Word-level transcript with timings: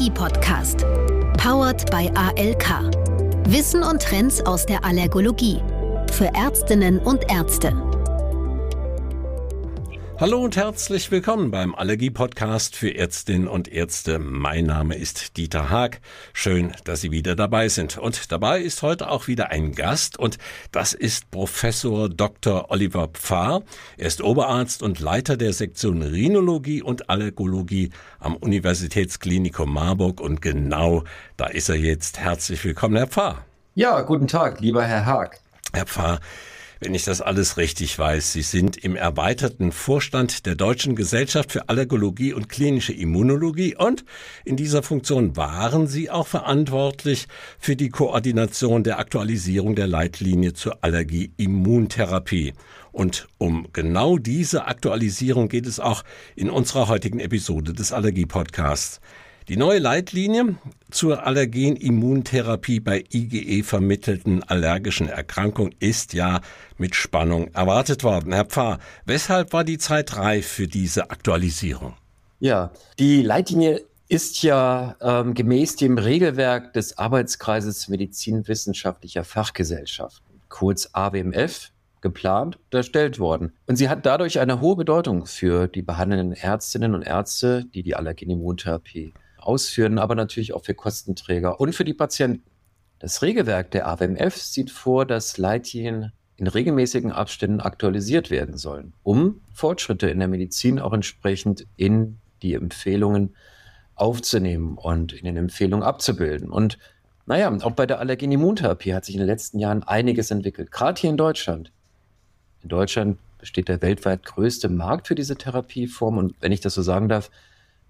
Allergie-Podcast. 0.00 0.86
Powered 1.36 1.90
by 1.90 2.10
ALK. 2.14 2.90
Wissen 3.48 3.82
und 3.82 4.00
Trends 4.00 4.40
aus 4.46 4.64
der 4.64 4.82
Allergologie. 4.84 5.60
Für 6.12 6.26
Ärztinnen 6.34 6.98
und 7.00 7.30
Ärzte. 7.30 7.89
Hallo 10.20 10.44
und 10.44 10.54
herzlich 10.54 11.10
willkommen 11.10 11.50
beim 11.50 11.74
Allergie-Podcast 11.74 12.76
für 12.76 12.94
Ärztinnen 12.94 13.48
und 13.48 13.68
Ärzte. 13.68 14.18
Mein 14.18 14.66
Name 14.66 14.94
ist 14.94 15.38
Dieter 15.38 15.70
Haag. 15.70 16.02
Schön, 16.34 16.74
dass 16.84 17.00
Sie 17.00 17.10
wieder 17.10 17.34
dabei 17.36 17.70
sind. 17.70 17.96
Und 17.96 18.30
dabei 18.30 18.60
ist 18.60 18.82
heute 18.82 19.08
auch 19.08 19.28
wieder 19.28 19.48
ein 19.48 19.72
Gast 19.72 20.18
und 20.18 20.36
das 20.72 20.92
ist 20.92 21.30
Professor 21.30 22.10
Dr. 22.10 22.70
Oliver 22.70 23.08
Pfarr. 23.08 23.62
Er 23.96 24.08
ist 24.08 24.20
Oberarzt 24.20 24.82
und 24.82 25.00
Leiter 25.00 25.38
der 25.38 25.54
Sektion 25.54 26.02
Rhinologie 26.02 26.82
und 26.82 27.08
Allergologie 27.08 27.88
am 28.18 28.36
Universitätsklinikum 28.36 29.72
Marburg 29.72 30.20
und 30.20 30.42
genau 30.42 31.02
da 31.38 31.46
ist 31.46 31.70
er 31.70 31.76
jetzt. 31.76 32.18
Herzlich 32.18 32.62
willkommen, 32.62 32.96
Herr 32.96 33.06
Pfarr. 33.06 33.46
Ja, 33.74 34.02
guten 34.02 34.28
Tag, 34.28 34.60
lieber 34.60 34.84
Herr 34.84 35.06
Haag. 35.06 35.40
Herr 35.72 35.86
Pfarr, 35.86 36.20
wenn 36.80 36.94
ich 36.94 37.04
das 37.04 37.20
alles 37.20 37.58
richtig 37.58 37.98
weiß. 37.98 38.32
Sie 38.32 38.42
sind 38.42 38.78
im 38.78 38.96
erweiterten 38.96 39.70
Vorstand 39.70 40.46
der 40.46 40.54
Deutschen 40.54 40.96
Gesellschaft 40.96 41.52
für 41.52 41.68
Allergologie 41.68 42.32
und 42.32 42.48
klinische 42.48 42.94
Immunologie 42.94 43.76
und 43.76 44.04
in 44.44 44.56
dieser 44.56 44.82
Funktion 44.82 45.36
waren 45.36 45.86
Sie 45.86 46.10
auch 46.10 46.26
verantwortlich 46.26 47.28
für 47.58 47.76
die 47.76 47.90
Koordination 47.90 48.82
der 48.82 48.98
Aktualisierung 48.98 49.76
der 49.76 49.86
Leitlinie 49.86 50.54
zur 50.54 50.82
Allergie-Immuntherapie. 50.82 52.54
Und 52.92 53.28
um 53.38 53.68
genau 53.72 54.18
diese 54.18 54.66
Aktualisierung 54.66 55.48
geht 55.48 55.66
es 55.66 55.78
auch 55.78 56.02
in 56.34 56.50
unserer 56.50 56.88
heutigen 56.88 57.20
Episode 57.20 57.72
des 57.72 57.92
Allergie-Podcasts. 57.92 59.00
Die 59.50 59.56
neue 59.56 59.80
Leitlinie 59.80 60.54
zur 60.92 61.26
Allergenimmuntherapie 61.26 62.78
bei 62.78 63.04
IgE 63.12 63.64
vermittelten 63.64 64.44
allergischen 64.44 65.08
Erkrankungen 65.08 65.74
ist 65.80 66.12
ja 66.12 66.40
mit 66.78 66.94
Spannung 66.94 67.52
erwartet 67.52 68.04
worden. 68.04 68.32
Herr 68.32 68.44
Pfarr, 68.44 68.78
weshalb 69.06 69.52
war 69.52 69.64
die 69.64 69.78
Zeit 69.78 70.16
reif 70.16 70.46
für 70.46 70.68
diese 70.68 71.10
Aktualisierung? 71.10 71.94
Ja, 72.38 72.70
die 73.00 73.22
Leitlinie 73.22 73.82
ist 74.06 74.44
ja 74.44 74.94
ähm, 75.00 75.34
gemäß 75.34 75.74
dem 75.74 75.98
Regelwerk 75.98 76.72
des 76.74 76.96
Arbeitskreises 76.96 77.88
Medizinwissenschaftlicher 77.88 79.24
Fachgesellschaften, 79.24 80.42
kurz 80.48 80.90
AWMF, 80.92 81.72
geplant 82.02 82.56
und 82.56 82.74
erstellt 82.76 83.18
worden. 83.18 83.52
Und 83.66 83.74
sie 83.74 83.88
hat 83.88 84.06
dadurch 84.06 84.38
eine 84.38 84.60
hohe 84.60 84.76
Bedeutung 84.76 85.26
für 85.26 85.66
die 85.66 85.82
behandelnden 85.82 86.36
Ärztinnen 86.36 86.94
und 86.94 87.02
Ärzte, 87.02 87.64
die 87.74 87.82
die 87.82 87.96
Allergenimmuntherapie 87.96 89.12
ausführen, 89.40 89.98
aber 89.98 90.14
natürlich 90.14 90.54
auch 90.54 90.64
für 90.64 90.74
Kostenträger 90.74 91.60
und 91.60 91.74
für 91.74 91.84
die 91.84 91.94
Patienten. 91.94 92.44
Das 92.98 93.22
Regelwerk 93.22 93.70
der 93.70 93.88
AWMF 93.88 94.36
sieht 94.36 94.70
vor, 94.70 95.06
dass 95.06 95.38
Leitlinien 95.38 96.12
in 96.36 96.46
regelmäßigen 96.46 97.12
Abständen 97.12 97.60
aktualisiert 97.60 98.30
werden 98.30 98.56
sollen, 98.56 98.94
um 99.02 99.40
Fortschritte 99.52 100.08
in 100.08 100.18
der 100.18 100.28
Medizin 100.28 100.78
auch 100.78 100.92
entsprechend 100.92 101.66
in 101.76 102.18
die 102.42 102.54
Empfehlungen 102.54 103.34
aufzunehmen 103.94 104.78
und 104.78 105.12
in 105.12 105.26
den 105.26 105.36
Empfehlungen 105.36 105.84
abzubilden. 105.84 106.50
Und 106.50 106.78
naja, 107.26 107.54
auch 107.62 107.72
bei 107.72 107.86
der 107.86 108.00
Allergenimmuntherapie 108.00 108.94
hat 108.94 109.04
sich 109.04 109.14
in 109.14 109.20
den 109.20 109.28
letzten 109.28 109.58
Jahren 109.58 109.82
einiges 109.82 110.30
entwickelt, 110.30 110.70
gerade 110.70 111.00
hier 111.00 111.10
in 111.10 111.18
Deutschland. 111.18 111.72
In 112.62 112.70
Deutschland 112.70 113.18
besteht 113.38 113.68
der 113.68 113.82
weltweit 113.82 114.24
größte 114.24 114.68
Markt 114.68 115.08
für 115.08 115.14
diese 115.14 115.36
Therapieform 115.36 116.18
und 116.18 116.34
wenn 116.40 116.52
ich 116.52 116.60
das 116.60 116.74
so 116.74 116.82
sagen 116.82 117.08
darf, 117.08 117.30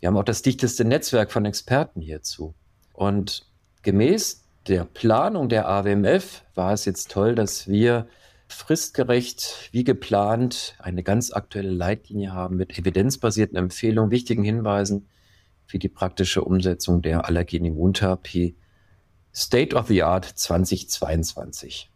wir 0.01 0.09
haben 0.09 0.17
auch 0.17 0.25
das 0.25 0.43
dichteste 0.43 0.85
Netzwerk 0.85 1.31
von 1.31 1.45
Experten 1.45 2.01
hierzu. 2.01 2.55
Und 2.93 3.47
gemäß 3.83 4.45
der 4.67 4.85
Planung 4.85 5.49
der 5.49 5.69
AWMF 5.69 6.43
war 6.55 6.73
es 6.73 6.85
jetzt 6.85 7.11
toll, 7.11 7.35
dass 7.35 7.69
wir 7.69 8.07
fristgerecht, 8.49 9.69
wie 9.73 9.85
geplant, 9.85 10.75
eine 10.79 11.03
ganz 11.03 11.33
aktuelle 11.33 11.71
Leitlinie 11.71 12.33
haben 12.33 12.57
mit 12.57 12.77
evidenzbasierten 12.79 13.57
Empfehlungen, 13.57 14.11
wichtigen 14.11 14.43
Hinweisen 14.43 15.07
für 15.67 15.79
die 15.79 15.89
praktische 15.89 16.43
Umsetzung 16.43 17.01
der 17.01 17.27
Allergen-Immuntherapie 17.27 18.57
State 19.33 19.77
of 19.77 19.87
the 19.87 20.03
Art 20.03 20.25
2022. 20.25 21.91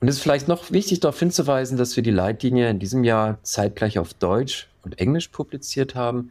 Und 0.00 0.08
es 0.08 0.16
ist 0.16 0.22
vielleicht 0.22 0.48
noch 0.48 0.70
wichtig 0.70 1.00
darauf 1.00 1.18
hinzuweisen, 1.18 1.76
dass 1.76 1.96
wir 1.96 2.02
die 2.02 2.10
Leitlinie 2.10 2.70
in 2.70 2.78
diesem 2.78 3.04
Jahr 3.04 3.38
zeitgleich 3.42 3.98
auf 3.98 4.14
Deutsch 4.14 4.68
und 4.82 4.98
Englisch 4.98 5.28
publiziert 5.28 5.94
haben, 5.94 6.30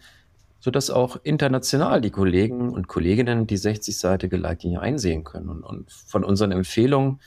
sodass 0.60 0.90
auch 0.90 1.18
international 1.24 2.02
die 2.02 2.10
Kollegen 2.10 2.70
und 2.72 2.88
Kolleginnen 2.88 3.48
die 3.48 3.58
60-seitige 3.58 4.38
Leitlinie 4.38 4.82
einsehen 4.82 5.24
können 5.24 5.50
und, 5.50 5.64
und, 5.64 5.92
von 5.92 6.24
unseren 6.24 6.52
Empfehlungen 6.52 7.20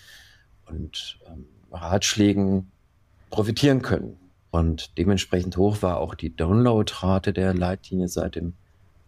und 0.67 1.19
ähm, 1.27 1.47
Ratschlägen 1.71 2.71
profitieren 3.31 3.83
können. 3.83 4.17
Und 4.51 4.99
dementsprechend 4.99 5.57
hoch 5.57 5.83
war 5.83 5.99
auch 5.99 6.15
die 6.15 6.35
Downloadrate 6.35 7.33
der 7.33 7.55
Leitlinie 7.55 8.09
seit 8.09 8.35
dem 8.35 8.55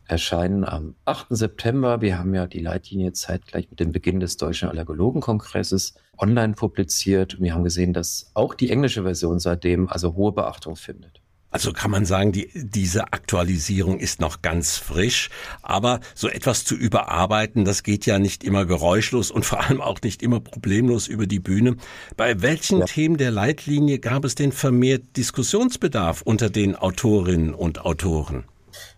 Erscheinen 0.06 0.64
am 0.64 0.94
8. 1.04 1.28
September. 1.30 2.00
Wir 2.00 2.18
haben 2.18 2.34
ja 2.34 2.46
die 2.46 2.60
Leitlinie 2.60 3.12
zeitgleich 3.12 3.70
mit 3.70 3.80
dem 3.80 3.92
Beginn 3.92 4.20
des 4.20 4.36
Deutschen 4.36 4.68
Allergologenkongresses 4.68 5.94
online 6.18 6.52
publiziert. 6.52 7.34
Und 7.34 7.44
wir 7.44 7.54
haben 7.54 7.64
gesehen, 7.64 7.92
dass 7.92 8.30
auch 8.34 8.54
die 8.54 8.70
englische 8.70 9.02
Version 9.04 9.40
seitdem 9.40 9.88
also 9.88 10.14
hohe 10.14 10.32
Beachtung 10.32 10.76
findet. 10.76 11.21
Also 11.52 11.72
kann 11.72 11.90
man 11.90 12.06
sagen, 12.06 12.32
die, 12.32 12.50
diese 12.54 13.12
Aktualisierung 13.12 14.00
ist 14.00 14.20
noch 14.20 14.40
ganz 14.40 14.78
frisch, 14.78 15.28
aber 15.60 16.00
so 16.14 16.28
etwas 16.28 16.64
zu 16.64 16.74
überarbeiten, 16.74 17.66
das 17.66 17.82
geht 17.82 18.06
ja 18.06 18.18
nicht 18.18 18.42
immer 18.42 18.64
geräuschlos 18.64 19.30
und 19.30 19.44
vor 19.44 19.60
allem 19.60 19.82
auch 19.82 20.00
nicht 20.02 20.22
immer 20.22 20.40
problemlos 20.40 21.08
über 21.08 21.26
die 21.26 21.40
Bühne. 21.40 21.76
Bei 22.16 22.40
welchen 22.40 22.78
ja. 22.78 22.86
Themen 22.86 23.18
der 23.18 23.30
Leitlinie 23.30 23.98
gab 23.98 24.24
es 24.24 24.34
denn 24.34 24.50
vermehrt 24.50 25.16
Diskussionsbedarf 25.18 26.22
unter 26.22 26.48
den 26.48 26.74
Autorinnen 26.74 27.52
und 27.52 27.84
Autoren? 27.84 28.44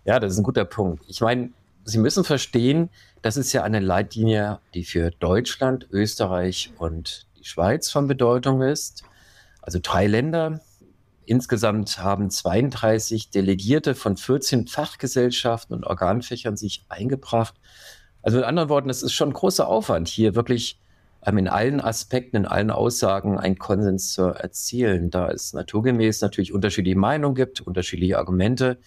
Ja, 0.04 0.20
das 0.20 0.32
ist 0.32 0.38
ein 0.38 0.44
guter 0.44 0.64
Punkt. 0.64 1.04
Ich 1.08 1.20
meine, 1.20 1.50
Sie 1.84 1.98
müssen 1.98 2.24
verstehen, 2.24 2.88
das 3.20 3.36
ist 3.36 3.52
ja 3.52 3.62
eine 3.62 3.80
Leitlinie, 3.80 4.60
die 4.74 4.84
für 4.84 5.10
Deutschland, 5.10 5.88
Österreich 5.90 6.72
und 6.78 7.26
die 7.38 7.44
Schweiz 7.44 7.90
von 7.90 8.06
Bedeutung 8.06 8.62
ist. 8.62 9.02
Also 9.60 9.80
drei 9.82 10.06
Länder, 10.06 10.60
Insgesamt 11.26 11.98
haben 11.98 12.30
32 12.30 13.30
Delegierte 13.30 13.94
von 13.94 14.16
14 14.16 14.66
Fachgesellschaften 14.66 15.74
und 15.74 15.86
Organfächern 15.86 16.56
sich 16.56 16.84
eingebracht. 16.88 17.54
Also 18.22 18.38
mit 18.38 18.46
anderen 18.46 18.68
Worten, 18.68 18.90
es 18.90 19.02
ist 19.02 19.12
schon 19.12 19.30
ein 19.30 19.34
großer 19.34 19.66
Aufwand, 19.66 20.08
hier 20.08 20.34
wirklich 20.34 20.80
ähm, 21.24 21.38
in 21.38 21.48
allen 21.48 21.80
Aspekten, 21.80 22.36
in 22.36 22.46
allen 22.46 22.70
Aussagen 22.70 23.38
einen 23.38 23.58
Konsens 23.58 24.12
zu 24.12 24.22
erzielen, 24.22 25.10
da 25.10 25.30
es 25.30 25.52
naturgemäß 25.52 26.20
natürlich 26.20 26.52
unterschiedliche 26.52 26.98
Meinungen 26.98 27.34
gibt, 27.34 27.60
unterschiedliche 27.60 28.18
Argumente. 28.18 28.78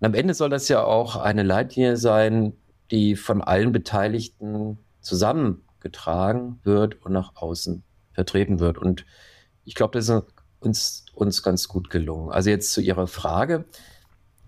Und 0.00 0.06
am 0.06 0.14
Ende 0.14 0.34
soll 0.34 0.50
das 0.50 0.68
ja 0.68 0.84
auch 0.84 1.16
eine 1.16 1.42
Leitlinie 1.42 1.96
sein, 1.96 2.54
die 2.90 3.16
von 3.16 3.42
allen 3.42 3.72
Beteiligten 3.72 4.78
zusammengetragen 5.00 6.60
wird 6.64 7.04
und 7.04 7.12
nach 7.12 7.36
außen 7.36 7.82
vertreten 8.12 8.60
wird. 8.60 8.78
Und 8.78 9.04
ich 9.64 9.74
glaube, 9.74 9.98
das 9.98 10.04
ist 10.04 10.10
eine 10.10 10.24
uns, 10.60 11.06
uns 11.14 11.42
ganz 11.42 11.68
gut 11.68 11.90
gelungen. 11.90 12.30
Also 12.30 12.50
jetzt 12.50 12.72
zu 12.72 12.80
Ihrer 12.80 13.06
Frage. 13.06 13.64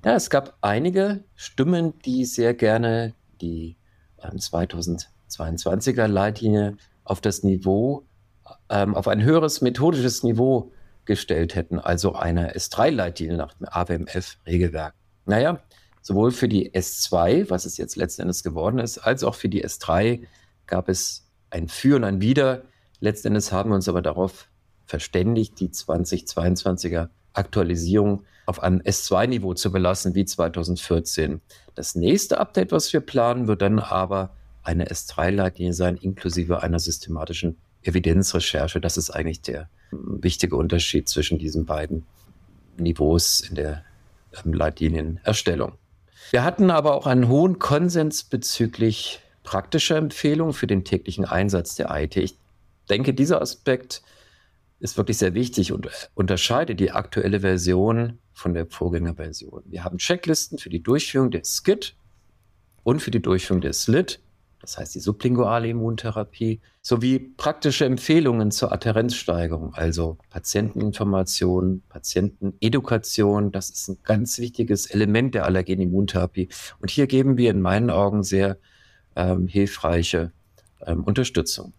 Ja, 0.04 0.14
es 0.14 0.30
gab 0.30 0.56
einige 0.60 1.24
Stimmen, 1.34 1.98
die 2.04 2.24
sehr 2.24 2.54
gerne 2.54 3.14
die 3.40 3.76
ähm, 4.22 4.38
2022er 4.38 6.06
Leitlinie 6.06 6.76
auf 7.04 7.20
das 7.20 7.42
Niveau, 7.42 8.06
ähm, 8.68 8.94
auf 8.94 9.08
ein 9.08 9.22
höheres 9.22 9.60
methodisches 9.60 10.22
Niveau 10.22 10.72
gestellt 11.04 11.54
hätten, 11.54 11.78
also 11.78 12.14
eine 12.14 12.54
S3-Leitlinie 12.54 13.36
nach 13.36 13.54
dem 13.54 13.66
AWMF-Regelwerk. 13.68 14.94
Naja, 15.26 15.60
sowohl 16.02 16.30
für 16.30 16.48
die 16.48 16.72
S2, 16.72 17.50
was 17.50 17.64
es 17.64 17.76
jetzt 17.76 17.96
letzten 17.96 18.22
Endes 18.22 18.42
geworden 18.42 18.78
ist, 18.78 18.98
als 18.98 19.24
auch 19.24 19.34
für 19.34 19.48
die 19.48 19.64
S3 19.64 20.26
gab 20.66 20.88
es 20.88 21.26
ein 21.50 21.68
Für 21.68 21.96
und 21.96 22.04
ein 22.04 22.20
Wider. 22.20 22.62
Letzten 23.00 23.28
Endes 23.28 23.52
haben 23.52 23.70
wir 23.70 23.74
uns 23.74 23.88
aber 23.88 24.02
darauf 24.02 24.49
verständigt, 24.90 25.60
die 25.60 25.68
2022er 25.68 27.08
Aktualisierung 27.32 28.24
auf 28.44 28.62
einem 28.62 28.80
S2-Niveau 28.80 29.54
zu 29.54 29.70
belassen 29.70 30.14
wie 30.14 30.24
2014. 30.24 31.40
Das 31.76 31.94
nächste 31.94 32.40
Update, 32.40 32.72
was 32.72 32.92
wir 32.92 33.00
planen, 33.00 33.46
wird 33.46 33.62
dann 33.62 33.78
aber 33.78 34.34
eine 34.64 34.88
S3-Leitlinie 34.88 35.72
sein, 35.72 35.96
inklusive 35.96 36.62
einer 36.62 36.80
systematischen 36.80 37.56
Evidenzrecherche. 37.82 38.80
Das 38.80 38.96
ist 38.96 39.10
eigentlich 39.10 39.40
der 39.40 39.70
ähm, 39.92 40.18
wichtige 40.20 40.56
Unterschied 40.56 41.08
zwischen 41.08 41.38
diesen 41.38 41.64
beiden 41.64 42.04
Niveaus 42.76 43.40
in 43.40 43.54
der 43.54 43.84
ähm, 44.44 44.52
Leitlinienerstellung. 44.52 45.72
Wir 46.32 46.44
hatten 46.44 46.70
aber 46.70 46.94
auch 46.94 47.06
einen 47.06 47.28
hohen 47.28 47.58
Konsens 47.60 48.24
bezüglich 48.24 49.20
praktischer 49.44 49.96
Empfehlungen 49.96 50.52
für 50.52 50.66
den 50.66 50.84
täglichen 50.84 51.24
Einsatz 51.24 51.76
der 51.76 51.90
IT. 51.90 52.16
Ich 52.16 52.36
denke, 52.88 53.14
dieser 53.14 53.40
Aspekt 53.40 54.02
ist 54.80 54.96
wirklich 54.96 55.18
sehr 55.18 55.34
wichtig 55.34 55.72
und 55.72 55.88
unterscheidet 56.14 56.80
die 56.80 56.90
aktuelle 56.90 57.40
Version 57.40 58.18
von 58.32 58.54
der 58.54 58.66
Vorgängerversion. 58.66 59.62
Wir 59.66 59.84
haben 59.84 59.98
Checklisten 59.98 60.58
für 60.58 60.70
die 60.70 60.82
Durchführung 60.82 61.30
der 61.30 61.44
SKIT 61.44 61.94
und 62.82 63.00
für 63.00 63.10
die 63.10 63.20
Durchführung 63.20 63.60
der 63.60 63.74
SLIT, 63.74 64.20
das 64.60 64.78
heißt 64.78 64.94
die 64.94 65.00
sublinguale 65.00 65.68
Immuntherapie, 65.68 66.60
sowie 66.80 67.18
praktische 67.18 67.84
Empfehlungen 67.84 68.50
zur 68.50 68.72
Adherenzsteigerung, 68.72 69.74
also 69.74 70.18
Patienteninformation, 70.30 71.82
Patientenedukation. 71.88 73.52
Das 73.52 73.70
ist 73.70 73.88
ein 73.88 73.98
ganz 74.02 74.38
wichtiges 74.38 74.86
Element 74.86 75.34
der 75.34 75.44
Allergenimmuntherapie. 75.44 76.48
Und 76.80 76.90
hier 76.90 77.06
geben 77.06 77.36
wir 77.36 77.50
in 77.50 77.60
meinen 77.60 77.90
Augen 77.90 78.22
sehr 78.22 78.58
ähm, 79.16 79.46
hilfreiche 79.46 80.32
ähm, 80.86 81.04
Unterstützung. 81.04 81.74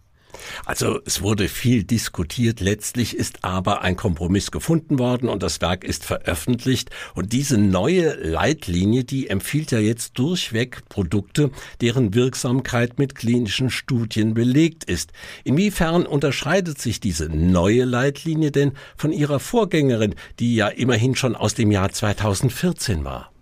Also 0.64 1.00
es 1.04 1.22
wurde 1.22 1.48
viel 1.48 1.84
diskutiert, 1.84 2.60
letztlich 2.60 3.16
ist 3.16 3.44
aber 3.44 3.82
ein 3.82 3.96
Kompromiss 3.96 4.50
gefunden 4.50 4.98
worden 4.98 5.28
und 5.28 5.42
das 5.42 5.60
Werk 5.60 5.84
ist 5.84 6.04
veröffentlicht 6.04 6.90
und 7.14 7.32
diese 7.32 7.58
neue 7.58 8.14
Leitlinie, 8.14 9.04
die 9.04 9.28
empfiehlt 9.28 9.70
ja 9.72 9.78
jetzt 9.78 10.18
durchweg 10.18 10.88
Produkte, 10.88 11.50
deren 11.80 12.14
Wirksamkeit 12.14 12.98
mit 12.98 13.14
klinischen 13.14 13.70
Studien 13.70 14.34
belegt 14.34 14.84
ist. 14.84 15.12
Inwiefern 15.44 16.06
unterscheidet 16.06 16.80
sich 16.80 17.00
diese 17.00 17.28
neue 17.28 17.84
Leitlinie 17.84 18.50
denn 18.50 18.72
von 18.96 19.12
ihrer 19.12 19.40
Vorgängerin, 19.40 20.14
die 20.38 20.54
ja 20.54 20.68
immerhin 20.68 21.16
schon 21.16 21.36
aus 21.36 21.54
dem 21.54 21.70
Jahr 21.70 21.90
2014 21.90 23.04
war? 23.04 23.32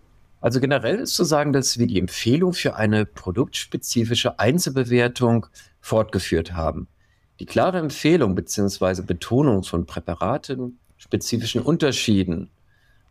Also 0.41 0.59
generell 0.59 0.99
ist 0.99 1.15
zu 1.15 1.25
sagen, 1.25 1.53
dass 1.53 1.79
wir 1.79 1.87
die 1.87 1.99
Empfehlung 1.99 2.55
für 2.55 2.75
eine 2.75 3.05
produktspezifische 3.05 4.39
Einzelbewertung 4.39 5.47
fortgeführt 5.81 6.53
haben. 6.53 6.89
Die 7.41 7.47
klare 7.47 7.79
Empfehlung 7.79 8.35
bzw. 8.35 9.03
Betonung 9.03 9.63
von 9.63 9.87
Präparaten, 9.87 10.79
spezifischen 10.99 11.63
Unterschieden 11.63 12.51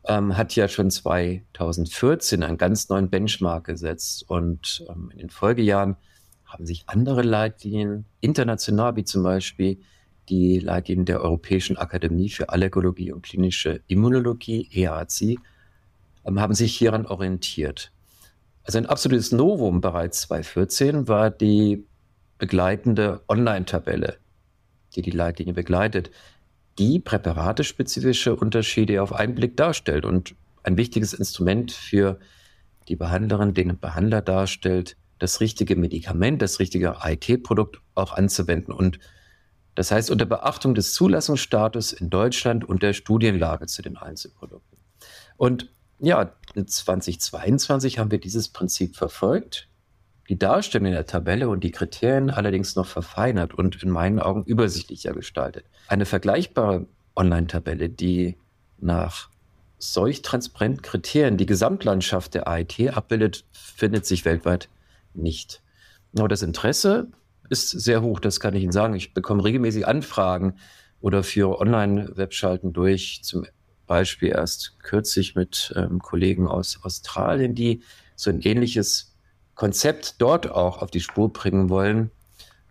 ähm, 0.06 0.38
hat 0.38 0.56
ja 0.56 0.68
schon 0.68 0.92
2014 0.92 2.44
einen 2.44 2.58
ganz 2.58 2.90
neuen 2.90 3.10
Benchmark 3.10 3.66
gesetzt 3.66 4.30
und 4.30 4.86
ähm, 4.90 5.10
in 5.12 5.18
den 5.18 5.30
Folgejahren 5.30 5.98
haben 6.46 6.66
sich 6.66 6.84
andere 6.88 7.22
Leitlinien 7.22 8.06
international, 8.22 8.96
wie 8.96 9.04
zum 9.04 9.24
Beispiel 9.24 9.80
die 10.30 10.60
Leitlinien 10.60 11.06
der 11.06 11.22
Europäischen 11.22 11.78
Akademie 11.78 12.30
für 12.30 12.50
Allergologie 12.50 13.12
und 13.12 13.24
klinische 13.24 13.82
Immunologie, 13.88 14.70
EAC, 14.72 15.40
ähm, 16.26 16.40
haben 16.40 16.54
sich 16.54 16.78
hieran 16.78 17.06
orientiert. 17.06 17.92
Also 18.64 18.78
ein 18.78 18.86
absolutes 18.86 19.32
Novum 19.32 19.82
bereits 19.82 20.22
2014 20.22 21.08
war 21.08 21.32
die 21.32 21.86
begleitende 22.40 23.22
Online-Tabelle, 23.28 24.18
die 24.96 25.04
die 25.04 25.12
Leitlinie 25.12 25.54
begleitet, 25.54 26.10
die 26.80 27.00
präparatespezifische 27.00 28.36
Unterschiede 28.36 29.04
auf 29.04 29.14
einen 29.14 29.36
Blick 29.36 29.56
darstellt 29.58 30.06
und 30.06 30.36
ein 30.64 30.78
wichtiges 30.78 31.14
Instrument 31.14 31.72
für 31.72 32.20
die 32.88 32.96
Behandlerin, 32.96 33.54
den 33.54 33.78
Behandler 33.78 34.22
darstellt, 34.22 34.96
das 35.20 35.42
richtige 35.42 35.76
Medikament, 35.76 36.42
das 36.42 36.60
richtige 36.60 36.96
IT-Produkt 37.04 37.82
auch 37.94 38.14
anzuwenden. 38.14 38.74
Und 38.74 39.00
das 39.76 39.92
heißt 39.92 40.10
unter 40.10 40.26
Beachtung 40.26 40.74
des 40.76 40.94
Zulassungsstatus 40.94 41.94
in 41.94 42.10
Deutschland 42.10 42.64
und 42.64 42.82
der 42.82 42.94
Studienlage 42.94 43.68
zu 43.68 43.82
den 43.82 43.98
Einzelprodukten. 43.98 44.80
Und 45.38 45.72
ja, 46.00 46.34
in 46.56 46.68
2022 46.68 48.00
haben 48.00 48.12
wir 48.12 48.20
dieses 48.20 48.48
Prinzip 48.50 48.96
verfolgt 48.96 49.68
die 50.30 50.38
Darstellung 50.38 50.88
in 50.88 50.94
der 50.94 51.08
Tabelle 51.08 51.50
und 51.50 51.64
die 51.64 51.72
Kriterien 51.72 52.30
allerdings 52.30 52.76
noch 52.76 52.86
verfeinert 52.86 53.56
und 53.56 53.82
in 53.82 53.90
meinen 53.90 54.20
Augen 54.20 54.44
übersichtlicher 54.44 55.14
gestaltet. 55.14 55.66
Eine 55.88 56.06
vergleichbare 56.06 56.86
Online-Tabelle, 57.16 57.90
die 57.90 58.38
nach 58.78 59.30
solch 59.80 60.22
transparenten 60.22 60.84
Kriterien 60.84 61.38
die 61.38 61.48
Gesamtlandschaft 61.48 62.36
der 62.36 62.48
AIT 62.48 62.96
abbildet, 62.96 63.46
findet 63.52 64.06
sich 64.06 64.24
weltweit 64.24 64.70
nicht. 65.16 65.64
Aber 66.18 66.28
das 66.28 66.44
Interesse 66.44 67.08
ist 67.50 67.70
sehr 67.72 68.04
hoch, 68.04 68.20
das 68.20 68.40
kann 68.40 68.56
ich 68.56 68.64
Ihnen 68.64 68.72
sagen. 68.72 68.94
Ich 68.94 69.16
bekomme 69.16 69.44
regelmäßig 69.44 69.88
Anfragen 69.88 70.58
oder 71.02 71.24
führe 71.24 71.60
Online-Webschalten 71.60 72.72
durch, 72.72 73.22
zum 73.24 73.48
Beispiel 73.88 74.30
erst 74.30 74.80
kürzlich 74.80 75.34
mit 75.34 75.74
ähm, 75.76 76.00
Kollegen 76.00 76.48
aus 76.48 76.80
Australien, 76.84 77.56
die 77.56 77.82
so 78.16 78.30
ein 78.30 78.42
ähnliches 78.42 79.09
Konzept 79.60 80.22
dort 80.22 80.50
auch 80.50 80.82
auf 80.82 80.90
die 80.90 81.02
Spur 81.02 81.34
bringen 81.34 81.70
wollen. 81.70 82.12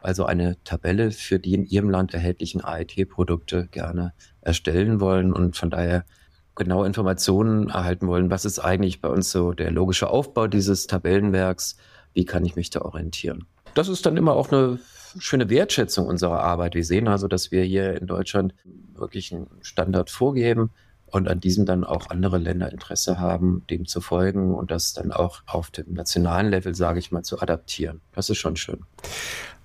Also 0.01 0.25
eine 0.25 0.57
Tabelle 0.65 1.11
für 1.11 1.39
die 1.39 1.53
in 1.53 1.67
ihrem 1.67 1.91
Land 1.91 2.15
erhältlichen 2.15 2.65
AIT-Produkte 2.65 3.67
gerne 3.67 4.15
erstellen 4.41 4.99
wollen 4.99 5.35
und 5.35 5.55
von 5.55 5.69
daher 5.69 6.07
genaue 6.55 6.87
Informationen 6.87 7.69
erhalten 7.69 8.07
wollen. 8.07 8.31
Was 8.31 8.47
ist 8.47 8.61
eigentlich 8.61 9.03
bei 9.03 9.11
uns 9.11 9.31
so 9.31 9.53
der 9.53 9.71
logische 9.71 10.09
Aufbau 10.09 10.47
dieses 10.47 10.87
Tabellenwerks? 10.87 11.77
Wie 12.15 12.25
kann 12.25 12.47
ich 12.47 12.57
mich 12.57 12.71
da 12.71 12.81
orientieren? 12.81 13.45
Das 13.75 13.89
ist 13.89 14.07
dann 14.07 14.17
immer 14.17 14.33
auch 14.33 14.51
eine 14.51 14.81
schöne 15.19 15.51
Wertschätzung 15.51 16.07
unserer 16.07 16.41
Arbeit. 16.41 16.75
Wir 16.75 16.87
sehen 16.87 17.07
also, 17.07 17.29
dass 17.29 17.51
wir 17.51 17.65
hier 17.65 18.01
in 18.01 18.07
Deutschland 18.07 18.55
wirklich 18.95 19.35
einen 19.35 19.47
Standard 19.61 20.09
vorgeben, 20.09 20.71
und 21.11 21.29
an 21.29 21.41
diesem 21.41 21.67
dann 21.67 21.85
auch 21.85 22.11
andere 22.11 22.39
Länder 22.39 22.71
Interesse 22.73 23.19
haben, 23.19 23.65
dem 23.71 23.87
zu 23.87 24.01
folgen 24.01 24.55
und 24.55 24.71
das 24.71 24.93
dann 24.93 25.13
auch 25.13 25.43
auf 25.47 25.71
dem 25.71 25.95
nationalen 25.95 26.51
Level, 26.51 26.75
sage 26.75 26.99
ich 26.99 27.13
mal, 27.13 27.23
zu 27.23 27.41
adaptieren. 27.41 28.01
Das 28.13 28.31
ist 28.31 28.39
schon 28.39 28.57
schön. 28.57 28.85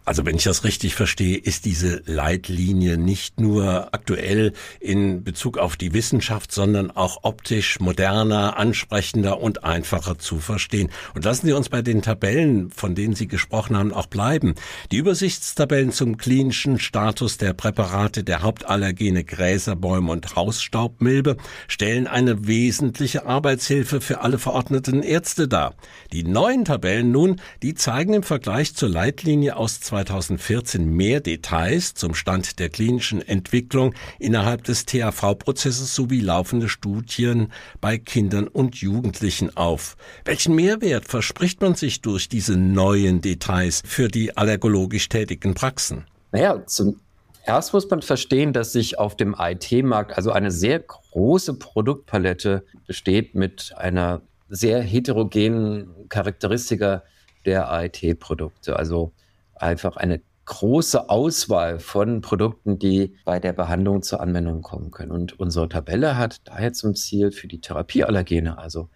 Also 0.06 0.26
wenn 0.26 0.36
ich 0.36 0.44
das 0.44 0.66
richtig 0.66 0.96
verstehe, 0.96 1.38
ist 1.38 1.64
diese 1.64 2.02
Leitlinie 2.06 2.98
nicht 2.98 3.40
nur 3.40 3.94
aktuell 3.94 4.52
in 4.82 5.24
Bezug 5.24 5.58
auf 5.58 5.78
die 5.78 5.94
Wissenschaft, 5.94 6.52
sondern 6.52 6.92
auch 6.92 7.20
optisch 7.24 7.80
moderner, 7.80 8.58
ansprechender 8.58 9.40
und 9.40 9.64
einfacher 9.64 10.20
zu 10.20 10.40
verstehen. 10.40 10.90
Und 11.16 11.24
lassen 11.24 11.46
Sie 11.46 11.54
uns 11.54 11.70
bei 11.70 11.82
den 11.82 12.02
Tabellen, 12.02 12.70
von 12.70 12.96
denen 12.96 13.16
Sie 13.16 13.28
gesprochen 13.28 13.78
haben, 13.78 13.94
auch 13.94 14.08
bleiben. 14.08 14.56
Die 14.92 14.98
Übersichtstabellen 14.98 15.92
zum 15.92 16.18
klinischen 16.18 16.80
Status 16.80 17.38
der 17.38 17.54
Präparate 17.54 18.26
der 18.26 18.42
Hauptallergene 18.42 19.24
Gräser, 19.24 19.78
Bäume 19.78 20.12
und 20.12 20.36
Hausstaubmilbe 20.36 21.38
stellen 21.70 22.08
eine 22.08 22.46
wesentliche 22.46 23.26
Arbeitshilfe 23.26 24.02
für 24.02 24.20
alle 24.20 24.38
verordneten 24.38 25.02
Ärzte 25.02 25.48
dar. 25.48 25.76
Die 26.12 26.26
neuen 26.26 26.66
Tabellen 26.66 27.12
nun, 27.12 27.40
die 27.62 27.74
zeigen 27.74 28.14
im 28.14 28.24
Vergleich 28.24 28.76
zur 28.76 28.90
Leitlinie 28.90 29.56
aus 29.56 29.80
2014 29.94 30.86
mehr 30.86 31.20
Details 31.20 31.94
zum 31.94 32.16
Stand 32.16 32.60
der 32.60 32.70
klinischen 32.70 33.22
Entwicklung 33.22 33.94
innerhalb 34.18 34.64
des 34.64 34.86
THV-Prozesses 34.86 35.94
sowie 35.94 36.20
laufende 36.20 36.68
Studien 36.68 37.52
bei 37.80 37.98
Kindern 37.98 38.48
und 38.48 38.78
Jugendlichen 38.78 39.56
auf. 39.56 39.96
Welchen 40.26 40.56
Mehrwert 40.56 41.06
verspricht 41.06 41.62
man 41.62 41.76
sich 41.76 42.02
durch 42.02 42.28
diese 42.28 42.58
neuen 42.58 43.22
Details 43.22 43.84
für 43.86 44.08
die 44.08 44.36
allergologisch 44.36 45.10
tätigen 45.10 45.54
Praxen? 45.54 46.06
Naja, 46.32 46.66
zum 46.66 47.00
Erst 47.46 47.74
muss 47.74 47.90
man 47.90 48.02
verstehen, 48.02 48.54
dass 48.54 48.72
sich 48.72 48.98
auf 48.98 49.18
dem 49.18 49.36
IT-Markt 49.38 50.16
also 50.16 50.32
eine 50.32 50.50
sehr 50.50 50.80
große 50.80 51.56
Produktpalette 51.56 52.64
besteht 52.88 53.36
mit 53.36 53.74
einer 53.76 54.22
sehr 54.48 54.82
heterogenen 54.82 56.08
Charakteristika 56.08 57.04
der 57.46 57.70
IT-Produkte. 57.70 58.78
Also 58.78 59.12
einfach 59.56 59.98
eine 59.98 60.22
große 60.46 61.10
Auswahl 61.10 61.80
von 61.80 62.22
Produkten, 62.22 62.78
die 62.80 63.16
bei 63.24 63.40
der 63.40 63.54
Behandlung 63.54 64.02
zur 64.02 64.20
Anwendung 64.20 64.62
kommen 64.62 64.92
können. 64.92 65.12
Und 65.12 65.40
unsere 65.40 65.70
Tabelle 65.70 66.18
hat 66.18 66.42
daher 66.46 66.74
zum 66.74 66.96
Ziel 66.96 67.32
für 67.32 67.48
die 67.48 67.62
Therapieallergene, 67.62 68.58
also 68.58 68.90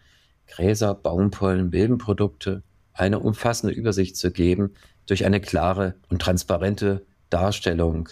Gräser, 0.48 0.94
Baumpollen, 0.94 1.70
Milbenprodukte, 1.70 2.64
eine 2.94 3.20
umfassende 3.20 3.74
Übersicht 3.74 4.18
zu 4.18 4.32
geben 4.32 4.74
durch 5.06 5.26
eine 5.26 5.40
klare 5.40 5.96
und 6.10 6.22
transparente 6.22 7.06
Darstellung, 7.30 8.10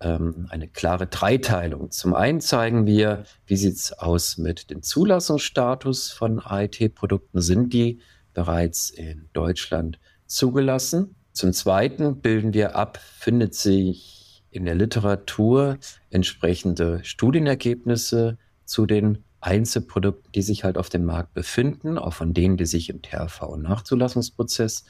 ähm, 0.00 0.46
eine 0.50 0.68
klare 0.68 1.06
Dreiteilung. 1.06 1.90
Zum 1.90 2.14
einen 2.14 2.40
zeigen 2.40 2.86
wir, 2.86 3.24
wie 3.46 3.56
sieht 3.56 3.74
es 3.74 3.92
aus 3.92 4.38
mit 4.38 4.70
dem 4.70 4.82
Zulassungsstatus 4.82 6.12
von 6.12 6.40
AIT-Produkten. 6.40 7.40
Sind 7.40 7.72
die 7.72 8.00
bereits 8.32 8.90
in 8.90 9.28
Deutschland 9.32 9.98
zugelassen? 10.26 11.16
Zum 11.34 11.52
Zweiten 11.52 12.20
bilden 12.20 12.54
wir 12.54 12.76
ab, 12.76 13.00
findet 13.18 13.56
sich 13.56 14.44
in 14.52 14.64
der 14.66 14.76
Literatur 14.76 15.78
entsprechende 16.10 17.00
Studienergebnisse 17.02 18.38
zu 18.64 18.86
den 18.86 19.24
Einzelprodukten, 19.40 20.30
die 20.30 20.42
sich 20.42 20.62
halt 20.62 20.78
auf 20.78 20.90
dem 20.90 21.04
Markt 21.04 21.34
befinden, 21.34 21.98
auch 21.98 22.12
von 22.12 22.34
denen, 22.34 22.56
die 22.56 22.66
sich 22.66 22.88
im 22.88 23.02
THV-Nachzulassungsprozess 23.02 24.84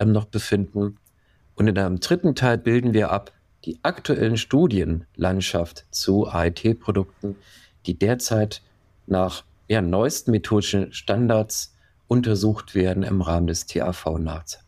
ähm, 0.00 0.12
noch 0.12 0.24
befinden. 0.24 0.96
Und 1.54 1.68
in 1.68 1.76
einem 1.76 2.00
dritten 2.00 2.34
Teil 2.34 2.56
bilden 2.56 2.94
wir 2.94 3.10
ab 3.10 3.32
die 3.66 3.78
aktuellen 3.82 4.38
Studienlandschaft 4.38 5.84
zu 5.90 6.26
AIT-Produkten, 6.26 7.36
die 7.84 7.98
derzeit 7.98 8.62
nach 9.06 9.44
ja, 9.68 9.82
neuesten 9.82 10.30
methodischen 10.30 10.94
Standards 10.94 11.76
untersucht 12.08 12.74
werden 12.74 13.02
im 13.02 13.20
Rahmen 13.20 13.48
des 13.48 13.66
THV-Nachzulassungsprozesses. 13.66 14.63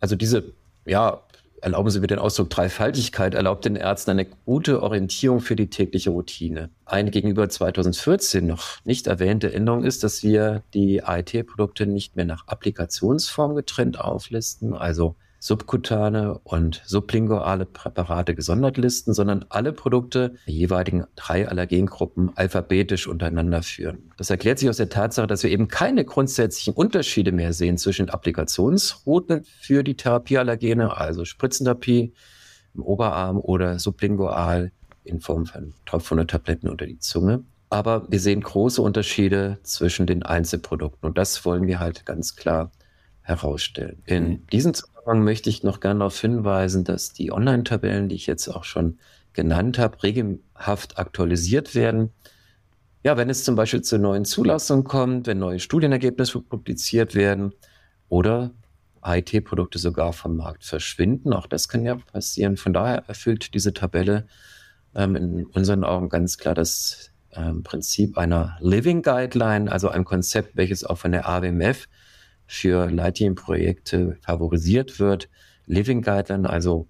Also 0.00 0.16
diese 0.16 0.52
ja, 0.88 1.22
erlauben 1.60 1.90
Sie 1.90 2.00
mir 2.00 2.06
den 2.06 2.18
Ausdruck 2.18 2.50
Dreifaltigkeit, 2.50 3.34
erlaubt 3.34 3.64
den 3.64 3.76
Ärzten 3.76 4.12
eine 4.12 4.24
gute 4.24 4.82
Orientierung 4.82 5.40
für 5.40 5.56
die 5.56 5.70
tägliche 5.70 6.10
Routine. 6.10 6.70
Eine 6.84 7.10
gegenüber 7.10 7.48
2014 7.48 8.46
noch 8.46 8.84
nicht 8.84 9.06
erwähnte 9.06 9.52
Änderung 9.52 9.84
ist, 9.84 10.04
dass 10.04 10.22
wir 10.22 10.62
die 10.74 11.02
AIT-Produkte 11.02 11.86
nicht 11.86 12.16
mehr 12.16 12.24
nach 12.24 12.46
Applikationsform 12.46 13.54
getrennt 13.54 14.00
auflisten, 14.00 14.74
also 14.74 15.16
subkutane 15.40 16.38
und 16.44 16.82
sublinguale 16.84 17.64
Präparate 17.64 18.34
gesondert 18.34 18.76
listen, 18.76 19.14
sondern 19.14 19.44
alle 19.48 19.72
Produkte 19.72 20.34
der 20.46 20.54
jeweiligen 20.54 21.04
drei 21.16 21.48
Allergengruppen 21.48 22.32
alphabetisch 22.36 23.06
untereinander 23.06 23.62
führen. 23.62 24.10
Das 24.16 24.30
erklärt 24.30 24.58
sich 24.58 24.68
aus 24.68 24.78
der 24.78 24.88
Tatsache, 24.88 25.26
dass 25.26 25.42
wir 25.42 25.50
eben 25.50 25.68
keine 25.68 26.04
grundsätzlichen 26.04 26.74
Unterschiede 26.74 27.32
mehr 27.32 27.52
sehen 27.52 27.78
zwischen 27.78 28.10
Applikationsrouten 28.10 29.44
für 29.60 29.84
die 29.84 29.96
Therapieallergene, 29.96 30.96
also 30.96 31.24
Spritzentherapie 31.24 32.12
im 32.74 32.82
Oberarm 32.82 33.38
oder 33.38 33.78
sublingual 33.78 34.72
in 35.04 35.20
Form 35.20 35.46
von 35.46 35.74
Tropfen 35.86 36.18
oder 36.18 36.26
Tabletten 36.26 36.68
unter 36.68 36.86
die 36.86 36.98
Zunge. 36.98 37.44
Aber 37.70 38.10
wir 38.10 38.18
sehen 38.20 38.40
große 38.40 38.80
Unterschiede 38.80 39.58
zwischen 39.62 40.06
den 40.06 40.22
Einzelprodukten 40.22 41.06
und 41.06 41.18
das 41.18 41.44
wollen 41.44 41.66
wir 41.66 41.80
halt 41.80 42.06
ganz 42.06 42.34
klar 42.34 42.72
herausstellen. 43.28 44.02
In 44.06 44.28
mhm. 44.28 44.46
diesem 44.48 44.74
Zusammenhang 44.74 44.97
möchte 45.14 45.50
ich 45.50 45.62
noch 45.62 45.80
gerne 45.80 46.00
darauf 46.00 46.20
hinweisen, 46.20 46.84
dass 46.84 47.12
die 47.12 47.32
Online-Tabellen, 47.32 48.08
die 48.08 48.16
ich 48.16 48.26
jetzt 48.26 48.48
auch 48.48 48.64
schon 48.64 48.98
genannt 49.32 49.78
habe, 49.78 50.02
regelhaft 50.02 50.98
aktualisiert 50.98 51.74
werden. 51.74 52.10
Ja, 53.04 53.16
wenn 53.16 53.30
es 53.30 53.44
zum 53.44 53.54
Beispiel 53.54 53.82
zur 53.82 54.00
neuen 54.00 54.24
Zulassung 54.24 54.84
kommt, 54.84 55.26
wenn 55.26 55.38
neue 55.38 55.60
Studienergebnisse 55.60 56.40
publiziert 56.40 57.14
werden 57.14 57.52
oder 58.08 58.50
IT-Produkte 59.04 59.78
sogar 59.78 60.12
vom 60.12 60.36
Markt 60.36 60.64
verschwinden, 60.64 61.32
auch 61.32 61.46
das 61.46 61.68
kann 61.68 61.84
ja 61.84 61.94
passieren. 61.94 62.56
Von 62.56 62.72
daher 62.72 63.04
erfüllt 63.06 63.54
diese 63.54 63.72
Tabelle 63.72 64.26
ähm, 64.94 65.16
in 65.16 65.46
unseren 65.46 65.84
Augen 65.84 66.08
ganz 66.08 66.36
klar 66.36 66.54
das 66.54 67.12
ähm, 67.32 67.62
Prinzip 67.62 68.18
einer 68.18 68.58
Living 68.60 69.02
Guideline, 69.02 69.70
also 69.70 69.88
ein 69.88 70.04
Konzept, 70.04 70.56
welches 70.56 70.84
auch 70.84 70.98
von 70.98 71.12
der 71.12 71.28
AWMF 71.28 71.88
für 72.48 72.90
Leitlinien-Projekte 72.90 74.16
favorisiert 74.22 74.98
wird. 74.98 75.28
Living 75.66 76.02
Guideline, 76.02 76.48
also 76.48 76.88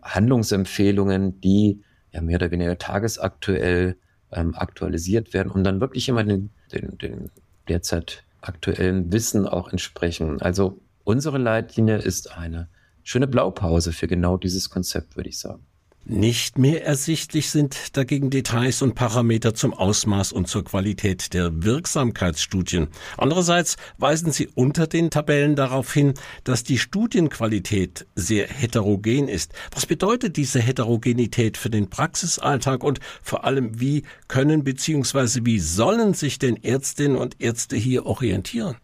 Handlungsempfehlungen, 0.00 1.40
die 1.40 1.82
ja 2.12 2.22
mehr 2.22 2.36
oder 2.36 2.50
weniger 2.50 2.78
tagesaktuell 2.78 3.96
ähm, 4.30 4.54
aktualisiert 4.54 5.34
werden 5.34 5.50
und 5.50 5.64
dann 5.64 5.80
wirklich 5.80 6.08
immer 6.08 6.24
den, 6.24 6.50
den, 6.72 6.96
den 6.98 7.30
derzeit 7.68 8.24
aktuellen 8.40 9.12
Wissen 9.12 9.46
auch 9.46 9.70
entsprechen. 9.70 10.40
Also 10.40 10.80
unsere 11.04 11.38
Leitlinie 11.38 11.96
ist 11.96 12.36
eine 12.36 12.68
schöne 13.02 13.26
Blaupause 13.26 13.92
für 13.92 14.06
genau 14.06 14.36
dieses 14.36 14.70
Konzept, 14.70 15.16
würde 15.16 15.28
ich 15.28 15.38
sagen. 15.38 15.64
Nicht 16.04 16.58
mehr 16.58 16.84
ersichtlich 16.84 17.50
sind 17.50 17.96
dagegen 17.96 18.28
Details 18.28 18.82
und 18.82 18.96
Parameter 18.96 19.54
zum 19.54 19.72
Ausmaß 19.72 20.32
und 20.32 20.48
zur 20.48 20.64
Qualität 20.64 21.32
der 21.32 21.62
Wirksamkeitsstudien. 21.62 22.88
Andererseits 23.16 23.76
weisen 23.98 24.32
sie 24.32 24.48
unter 24.48 24.88
den 24.88 25.10
Tabellen 25.10 25.54
darauf 25.54 25.92
hin, 25.92 26.14
dass 26.42 26.64
die 26.64 26.78
Studienqualität 26.78 28.08
sehr 28.16 28.48
heterogen 28.48 29.28
ist. 29.28 29.52
Was 29.72 29.86
bedeutet 29.86 30.36
diese 30.36 30.60
Heterogenität 30.60 31.56
für 31.56 31.70
den 31.70 31.88
Praxisalltag 31.88 32.82
und 32.82 32.98
vor 33.22 33.44
allem 33.44 33.78
wie 33.78 34.02
können 34.26 34.64
bzw. 34.64 35.42
wie 35.44 35.60
sollen 35.60 36.14
sich 36.14 36.40
denn 36.40 36.56
Ärztinnen 36.56 37.16
und 37.16 37.40
Ärzte 37.40 37.76
hier 37.76 38.06
orientieren? 38.06 38.74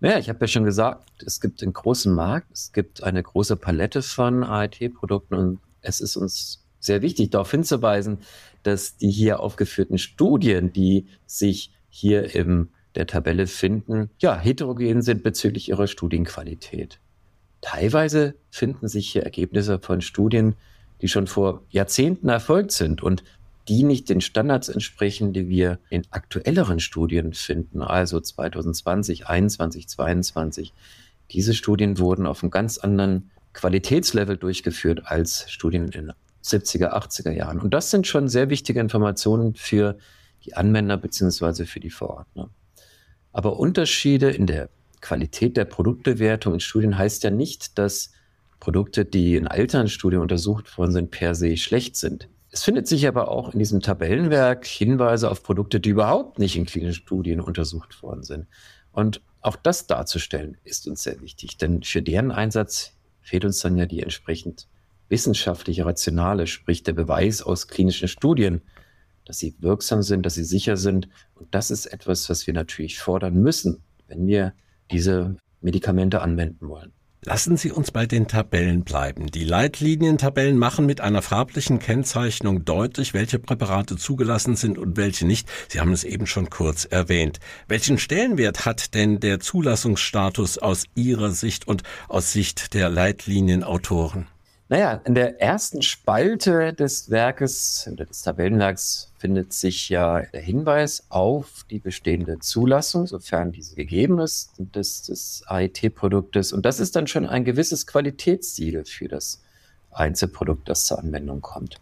Naja, 0.00 0.18
ich 0.18 0.30
habe 0.30 0.40
ja 0.40 0.48
schon 0.48 0.64
gesagt, 0.64 1.22
es 1.24 1.40
gibt 1.40 1.62
einen 1.62 1.74
großen 1.74 2.14
Markt, 2.14 2.50
es 2.52 2.72
gibt 2.72 3.02
eine 3.02 3.22
große 3.22 3.56
Palette 3.56 4.02
von 4.02 4.42
AIT-Produkten 4.42 5.34
und 5.34 5.60
es 5.86 6.00
ist 6.00 6.16
uns 6.16 6.64
sehr 6.80 7.02
wichtig, 7.02 7.30
darauf 7.30 7.50
hinzuweisen, 7.50 8.18
dass 8.62 8.96
die 8.96 9.10
hier 9.10 9.40
aufgeführten 9.40 9.98
Studien, 9.98 10.72
die 10.72 11.06
sich 11.26 11.72
hier 11.88 12.34
in 12.34 12.68
der 12.94 13.06
Tabelle 13.06 13.46
finden, 13.46 14.10
ja, 14.18 14.38
heterogen 14.38 15.02
sind 15.02 15.22
bezüglich 15.22 15.68
ihrer 15.68 15.86
Studienqualität. 15.86 16.98
Teilweise 17.60 18.34
finden 18.50 18.88
sich 18.88 19.10
hier 19.10 19.22
Ergebnisse 19.22 19.78
von 19.78 20.00
Studien, 20.00 20.54
die 21.02 21.08
schon 21.08 21.26
vor 21.26 21.62
Jahrzehnten 21.70 22.28
erfolgt 22.28 22.72
sind 22.72 23.02
und 23.02 23.22
die 23.68 23.82
nicht 23.82 24.08
den 24.08 24.20
Standards 24.20 24.68
entsprechen, 24.68 25.32
die 25.32 25.48
wir 25.48 25.78
in 25.90 26.04
aktuelleren 26.10 26.80
Studien 26.80 27.32
finden, 27.32 27.82
also 27.82 28.20
2020, 28.20 29.24
2021, 29.24 29.88
2022. 29.88 30.72
Diese 31.32 31.54
Studien 31.54 31.98
wurden 31.98 32.26
auf 32.26 32.42
einem 32.42 32.50
ganz 32.50 32.78
anderen 32.78 33.30
Qualitätslevel 33.56 34.36
durchgeführt 34.36 35.02
als 35.06 35.50
Studien 35.50 35.86
in 35.86 35.90
den 35.90 36.12
70er, 36.44 36.92
80er 36.92 37.32
Jahren. 37.32 37.58
Und 37.58 37.72
das 37.72 37.90
sind 37.90 38.06
schon 38.06 38.28
sehr 38.28 38.50
wichtige 38.50 38.80
Informationen 38.80 39.54
für 39.54 39.96
die 40.44 40.54
Anwender 40.54 40.98
beziehungsweise 40.98 41.64
für 41.64 41.80
die 41.80 41.90
Verordner. 41.90 42.50
Aber 43.32 43.58
Unterschiede 43.58 44.30
in 44.30 44.46
der 44.46 44.68
Qualität 45.00 45.56
der 45.56 45.64
Produktbewertung 45.64 46.54
in 46.54 46.60
Studien 46.60 46.98
heißt 46.98 47.24
ja 47.24 47.30
nicht, 47.30 47.78
dass 47.78 48.12
Produkte, 48.60 49.04
die 49.04 49.36
in 49.36 49.46
älteren 49.46 49.88
Studien 49.88 50.20
untersucht 50.20 50.76
worden 50.76 50.92
sind, 50.92 51.10
per 51.10 51.34
se 51.34 51.56
schlecht 51.56 51.96
sind. 51.96 52.28
Es 52.50 52.62
findet 52.62 52.86
sich 52.86 53.08
aber 53.08 53.30
auch 53.30 53.52
in 53.52 53.58
diesem 53.58 53.80
Tabellenwerk 53.80 54.66
Hinweise 54.66 55.30
auf 55.30 55.42
Produkte, 55.42 55.80
die 55.80 55.90
überhaupt 55.90 56.38
nicht 56.38 56.56
in 56.56 56.66
klinischen 56.66 57.02
Studien 57.02 57.40
untersucht 57.40 58.02
worden 58.02 58.22
sind. 58.22 58.46
Und 58.92 59.20
auch 59.40 59.56
das 59.56 59.86
darzustellen 59.86 60.58
ist 60.64 60.86
uns 60.86 61.02
sehr 61.02 61.20
wichtig, 61.20 61.56
denn 61.56 61.82
für 61.82 62.02
deren 62.02 62.30
Einsatz 62.30 62.95
fehlt 63.26 63.44
uns 63.44 63.58
dann 63.58 63.76
ja 63.76 63.86
die 63.86 64.02
entsprechend 64.02 64.68
wissenschaftliche 65.08 65.84
Rationale, 65.84 66.46
sprich 66.46 66.84
der 66.84 66.92
Beweis 66.92 67.42
aus 67.42 67.66
klinischen 67.66 68.06
Studien, 68.06 68.62
dass 69.24 69.38
sie 69.38 69.56
wirksam 69.58 70.02
sind, 70.02 70.24
dass 70.24 70.34
sie 70.34 70.44
sicher 70.44 70.76
sind. 70.76 71.08
Und 71.34 71.52
das 71.52 71.72
ist 71.72 71.86
etwas, 71.86 72.30
was 72.30 72.46
wir 72.46 72.54
natürlich 72.54 73.00
fordern 73.00 73.34
müssen, 73.34 73.82
wenn 74.06 74.26
wir 74.28 74.54
diese 74.92 75.36
Medikamente 75.60 76.22
anwenden 76.22 76.68
wollen. 76.68 76.92
Lassen 77.22 77.56
Sie 77.56 77.72
uns 77.72 77.90
bei 77.90 78.06
den 78.06 78.28
Tabellen 78.28 78.84
bleiben. 78.84 79.26
Die 79.26 79.44
Leitlinientabellen 79.44 80.58
machen 80.58 80.86
mit 80.86 81.00
einer 81.00 81.22
farblichen 81.22 81.78
Kennzeichnung 81.78 82.64
deutlich, 82.64 83.14
welche 83.14 83.38
Präparate 83.38 83.96
zugelassen 83.96 84.54
sind 84.54 84.78
und 84.78 84.96
welche 84.96 85.26
nicht. 85.26 85.48
Sie 85.68 85.80
haben 85.80 85.92
es 85.92 86.04
eben 86.04 86.26
schon 86.26 86.50
kurz 86.50 86.84
erwähnt. 86.84 87.40
Welchen 87.66 87.98
Stellenwert 87.98 88.64
hat 88.64 88.94
denn 88.94 89.18
der 89.18 89.40
Zulassungsstatus 89.40 90.58
aus 90.58 90.84
Ihrer 90.94 91.30
Sicht 91.30 91.66
und 91.66 91.82
aus 92.08 92.32
Sicht 92.32 92.74
der 92.74 92.90
Leitlinienautoren? 92.90 94.28
Naja, 94.68 95.00
in 95.04 95.14
der 95.14 95.40
ersten 95.40 95.80
Spalte 95.80 96.72
des 96.72 97.08
Werkes 97.08 97.88
des 97.92 98.22
Tabellenwerks 98.22 99.12
findet 99.16 99.52
sich 99.52 99.88
ja 99.88 100.22
der 100.22 100.40
Hinweis 100.40 101.06
auf 101.08 101.64
die 101.70 101.78
bestehende 101.78 102.40
Zulassung, 102.40 103.06
sofern 103.06 103.52
diese 103.52 103.76
gegeben 103.76 104.18
ist, 104.18 104.54
des, 104.58 105.02
des 105.02 105.44
AIT-Produktes. 105.46 106.52
Und 106.52 106.66
das 106.66 106.80
ist 106.80 106.96
dann 106.96 107.06
schon 107.06 107.26
ein 107.26 107.44
gewisses 107.44 107.86
Qualitätssiegel 107.86 108.84
für 108.84 109.06
das 109.06 109.40
Einzelprodukt, 109.92 110.68
das 110.68 110.86
zur 110.86 110.98
Anwendung 110.98 111.42
kommt. 111.42 111.80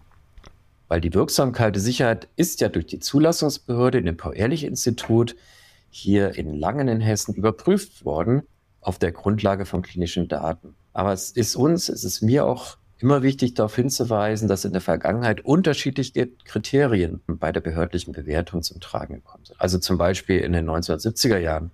Weil 0.88 1.00
die 1.00 1.14
Wirksamkeit 1.14 1.74
der 1.74 1.82
Sicherheit 1.82 2.28
ist 2.36 2.60
ja 2.60 2.68
durch 2.68 2.86
die 2.86 2.98
Zulassungsbehörde 2.98 3.96
in 3.96 4.04
dem 4.04 4.18
Paul-Ehrlich-Institut 4.18 5.36
hier 5.88 6.34
in 6.36 6.54
Langen 6.54 6.88
in 6.88 7.00
Hessen 7.00 7.34
überprüft 7.34 8.04
worden 8.04 8.42
auf 8.82 8.98
der 8.98 9.12
Grundlage 9.12 9.64
von 9.64 9.80
klinischen 9.80 10.28
Daten. 10.28 10.74
Aber 10.94 11.12
es 11.12 11.30
ist 11.30 11.56
uns, 11.56 11.90
es 11.90 12.04
ist 12.04 12.22
mir 12.22 12.46
auch 12.46 12.78
immer 12.98 13.22
wichtig 13.22 13.54
darauf 13.54 13.76
hinzuweisen, 13.76 14.48
dass 14.48 14.64
in 14.64 14.72
der 14.72 14.80
Vergangenheit 14.80 15.44
unterschiedliche 15.44 16.28
Kriterien 16.44 17.20
bei 17.26 17.52
der 17.52 17.60
behördlichen 17.60 18.12
Bewertung 18.12 18.62
zum 18.62 18.80
Tragen 18.80 19.16
gekommen 19.16 19.44
sind. 19.44 19.60
Also 19.60 19.78
zum 19.78 19.98
Beispiel 19.98 20.38
in 20.38 20.52
den 20.52 20.70
1970er 20.70 21.38
Jahren 21.38 21.70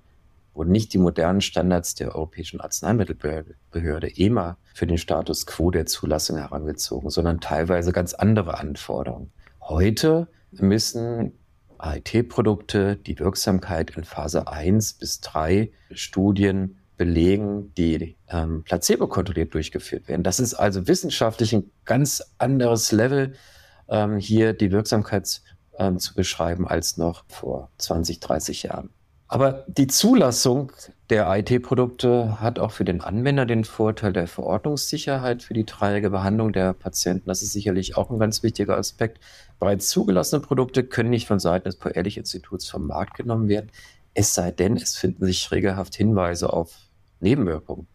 wurden 0.55 0.73
nicht 0.73 0.93
die 0.93 0.99
modernen 0.99 1.43
Standards 1.43 1.95
der 1.95 2.15
Europäischen 2.15 2.61
Arzneimittelbehörde 2.61 4.09
EMA 4.17 4.57
für 4.75 4.87
den 4.87 4.99
Status 4.99 5.47
quo 5.47 5.71
der 5.71 5.87
Zulassung 5.87 6.39
herangezogen, 6.39 7.11
sondern 7.11 7.41
teilweise 7.41 7.93
ganz 7.93 8.15
andere 8.15 8.59
Anforderungen. 8.59 9.31
Heute 9.61 10.27
müssen 10.51 11.33
AIT-Produkte 11.79 12.97
die 12.97 13.19
Wirksamkeit 13.19 13.97
in 13.97 14.05
Phase 14.05 14.49
1 14.49 14.95
bis 14.95 15.21
3 15.21 15.71
Studien 15.93 16.80
belegen, 17.01 17.73
die 17.79 18.15
ähm, 18.29 18.63
placebo-kontrolliert 18.63 19.55
durchgeführt 19.55 20.07
werden. 20.07 20.23
Das 20.23 20.39
ist 20.39 20.53
also 20.53 20.87
wissenschaftlich 20.87 21.55
ein 21.55 21.71
ganz 21.87 22.23
anderes 22.37 22.93
Level, 22.93 23.33
ähm, 23.89 24.19
hier 24.19 24.53
die 24.53 24.71
Wirksamkeit 24.71 25.41
ähm, 25.79 25.99
zu 25.99 26.15
beschreiben 26.15 26.69
als 26.69 26.99
noch 26.99 27.25
vor 27.27 27.71
20, 27.79 28.21
30 28.21 28.65
Jahren. 28.65 28.91
Aber 29.29 29.65
die 29.67 29.87
Zulassung 29.87 30.73
der 31.09 31.27
IT-Produkte 31.39 32.39
hat 32.39 32.59
auch 32.59 32.73
für 32.73 32.85
den 32.85 33.01
Anwender 33.01 33.47
den 33.47 33.65
Vorteil 33.65 34.13
der 34.13 34.27
Verordnungssicherheit 34.27 35.43
für 35.43 35.55
die 35.55 35.65
träge 35.65 36.11
Behandlung 36.11 36.53
der 36.53 36.75
Patienten. 36.75 37.31
Das 37.31 37.41
ist 37.41 37.55
sicherlich 37.55 37.97
auch 37.97 38.11
ein 38.11 38.19
ganz 38.19 38.43
wichtiger 38.43 38.77
Aspekt. 38.77 39.21
Bereits 39.59 39.89
zugelassene 39.89 40.43
Produkte 40.43 40.85
können 40.85 41.09
nicht 41.09 41.27
von 41.27 41.39
Seiten 41.39 41.65
des 41.65 41.77
Paul-Ehrlich-Instituts 41.77 42.69
vom 42.69 42.87
Markt 42.87 43.15
genommen 43.17 43.49
werden, 43.49 43.71
es 44.15 44.35
sei 44.35 44.51
denn, 44.51 44.77
es 44.77 44.97
finden 44.97 45.25
sich 45.25 45.51
regelhaft 45.51 45.95
Hinweise 45.95 46.53
auf 46.53 46.90
Nebenwirkungen. 47.21 47.87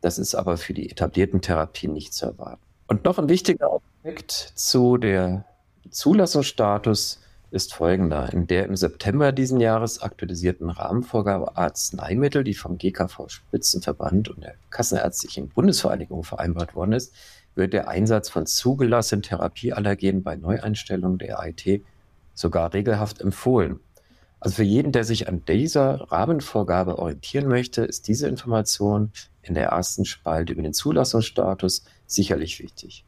Das 0.00 0.18
ist 0.18 0.34
aber 0.34 0.56
für 0.56 0.74
die 0.74 0.90
etablierten 0.90 1.40
Therapien 1.40 1.92
nicht 1.92 2.12
zu 2.12 2.26
erwarten. 2.26 2.62
Und 2.86 3.04
noch 3.04 3.18
ein 3.18 3.28
wichtiger 3.28 3.70
Aspekt 3.72 4.52
zu 4.54 4.98
der 4.98 5.44
Zulassungsstatus 5.90 7.20
ist 7.50 7.72
folgender. 7.72 8.32
In 8.32 8.46
der 8.46 8.66
im 8.66 8.76
September 8.76 9.32
diesen 9.32 9.60
Jahres 9.60 10.02
aktualisierten 10.02 10.70
Rahmenvorgabe 10.70 11.56
Arzneimittel, 11.56 12.42
die 12.42 12.54
vom 12.54 12.78
GKV 12.78 13.28
Spitzenverband 13.28 14.28
und 14.28 14.42
der 14.42 14.56
Kassenärztlichen 14.70 15.48
Bundesvereinigung 15.48 16.24
vereinbart 16.24 16.74
worden 16.74 16.92
ist, 16.92 17.14
wird 17.54 17.72
der 17.72 17.88
Einsatz 17.88 18.28
von 18.28 18.46
zugelassenen 18.46 19.22
Therapieallergenen 19.22 20.24
bei 20.24 20.34
Neueinstellungen 20.34 21.18
der 21.18 21.38
AIT 21.38 21.82
sogar 22.34 22.74
regelhaft 22.74 23.20
empfohlen. 23.20 23.78
Also 24.44 24.56
für 24.56 24.62
jeden, 24.62 24.92
der 24.92 25.04
sich 25.04 25.26
an 25.26 25.42
dieser 25.48 26.02
Rahmenvorgabe 26.12 26.98
orientieren 26.98 27.48
möchte, 27.48 27.82
ist 27.82 28.08
diese 28.08 28.28
Information 28.28 29.10
in 29.40 29.54
der 29.54 29.68
ersten 29.68 30.04
Spalte 30.04 30.52
über 30.52 30.60
den 30.60 30.74
Zulassungsstatus 30.74 31.86
sicherlich 32.06 32.60
wichtig. 32.62 33.06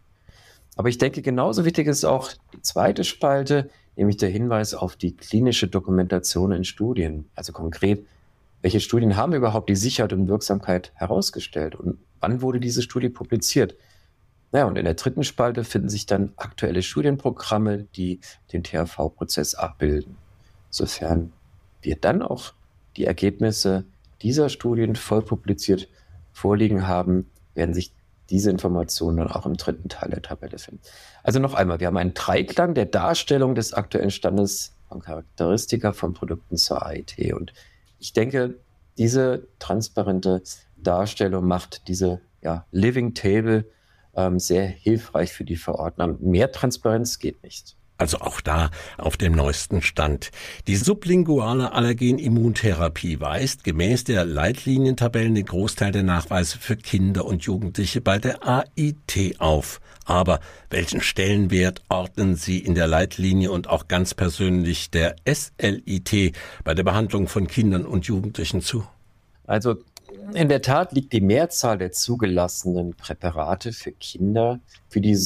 Aber 0.76 0.88
ich 0.88 0.96
denke, 0.96 1.20
genauso 1.20 1.66
wichtig 1.66 1.88
ist 1.88 2.06
auch 2.06 2.30
die 2.54 2.62
zweite 2.62 3.04
Spalte, 3.04 3.68
nämlich 3.96 4.16
der 4.16 4.30
Hinweis 4.30 4.72
auf 4.72 4.96
die 4.96 5.14
klinische 5.14 5.68
Dokumentation 5.68 6.52
in 6.52 6.64
Studien. 6.64 7.26
Also 7.34 7.52
konkret, 7.52 8.06
welche 8.62 8.80
Studien 8.80 9.16
haben 9.16 9.34
überhaupt 9.34 9.68
die 9.68 9.76
Sicherheit 9.76 10.14
und 10.14 10.28
Wirksamkeit 10.28 10.90
herausgestellt 10.94 11.74
und 11.74 11.98
wann 12.18 12.40
wurde 12.40 12.60
diese 12.60 12.80
Studie 12.80 13.10
publiziert? 13.10 13.76
Naja, 14.52 14.64
und 14.64 14.78
in 14.78 14.86
der 14.86 14.94
dritten 14.94 15.22
Spalte 15.22 15.64
finden 15.64 15.90
sich 15.90 16.06
dann 16.06 16.32
aktuelle 16.36 16.80
Studienprogramme, 16.80 17.82
die 17.94 18.20
den 18.54 18.62
THV-Prozess 18.62 19.54
abbilden. 19.54 20.16
Sofern 20.70 21.32
wir 21.82 21.96
dann 21.96 22.22
auch 22.22 22.52
die 22.96 23.04
Ergebnisse 23.04 23.84
dieser 24.22 24.48
Studien 24.48 24.96
voll 24.96 25.22
publiziert 25.22 25.88
vorliegen 26.32 26.86
haben, 26.86 27.30
werden 27.54 27.74
sich 27.74 27.92
diese 28.30 28.50
Informationen 28.50 29.18
dann 29.18 29.30
auch 29.30 29.46
im 29.46 29.56
dritten 29.56 29.88
Teil 29.88 30.10
der 30.10 30.22
Tabelle 30.22 30.58
finden. 30.58 30.82
Also 31.22 31.38
noch 31.38 31.54
einmal, 31.54 31.80
wir 31.80 31.86
haben 31.86 31.96
einen 31.96 32.14
Dreiklang 32.14 32.74
der 32.74 32.86
Darstellung 32.86 33.54
des 33.54 33.72
aktuellen 33.72 34.10
Standes 34.10 34.74
von 34.88 35.00
Charakteristika 35.00 35.92
von 35.92 36.12
Produkten 36.12 36.56
zur 36.56 36.84
AIT. 36.84 37.32
Und 37.32 37.52
ich 37.98 38.12
denke, 38.12 38.58
diese 38.98 39.46
transparente 39.58 40.42
Darstellung 40.76 41.46
macht 41.46 41.88
diese 41.88 42.20
ja, 42.42 42.66
Living 42.70 43.14
Table 43.14 43.64
ähm, 44.14 44.38
sehr 44.38 44.66
hilfreich 44.66 45.32
für 45.32 45.44
die 45.44 45.56
Verordner. 45.56 46.16
Mehr 46.20 46.52
Transparenz 46.52 47.18
geht 47.18 47.42
nicht. 47.42 47.76
Also 47.98 48.18
auch 48.18 48.42
da 48.42 48.70
auf 48.98 49.16
dem 49.16 49.32
neuesten 49.32 49.80
Stand. 49.80 50.30
Die 50.66 50.76
sublinguale 50.76 51.72
Allergenimmuntherapie 51.72 53.20
weist 53.20 53.64
gemäß 53.64 54.04
der 54.04 54.26
Leitlinientabellen 54.26 55.34
den 55.34 55.46
Großteil 55.46 55.92
der 55.92 56.02
Nachweise 56.02 56.58
für 56.58 56.76
Kinder 56.76 57.24
und 57.24 57.44
Jugendliche 57.44 58.02
bei 58.02 58.18
der 58.18 58.46
AIT 58.46 59.36
auf. 59.38 59.80
Aber 60.04 60.40
welchen 60.68 61.00
Stellenwert 61.00 61.82
ordnen 61.88 62.36
Sie 62.36 62.58
in 62.58 62.74
der 62.74 62.86
Leitlinie 62.86 63.50
und 63.50 63.68
auch 63.68 63.88
ganz 63.88 64.12
persönlich 64.12 64.90
der 64.90 65.16
SLIT 65.26 66.36
bei 66.64 66.74
der 66.74 66.84
Behandlung 66.84 67.28
von 67.28 67.46
Kindern 67.46 67.86
und 67.86 68.06
Jugendlichen 68.06 68.60
zu? 68.60 68.86
Also 69.46 69.76
in 70.34 70.48
der 70.48 70.60
Tat 70.60 70.92
liegt 70.92 71.12
die 71.12 71.20
Mehrzahl 71.20 71.78
der 71.78 71.92
zugelassenen 71.92 72.94
Präparate 72.94 73.72
für 73.72 73.92
Kinder 73.92 74.60
für 74.88 75.00
die 75.00 75.18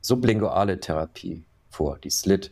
sublinguale 0.00 0.78
Therapie 0.80 1.44
vor, 1.78 1.98
die 2.02 2.10
SLIT. 2.10 2.50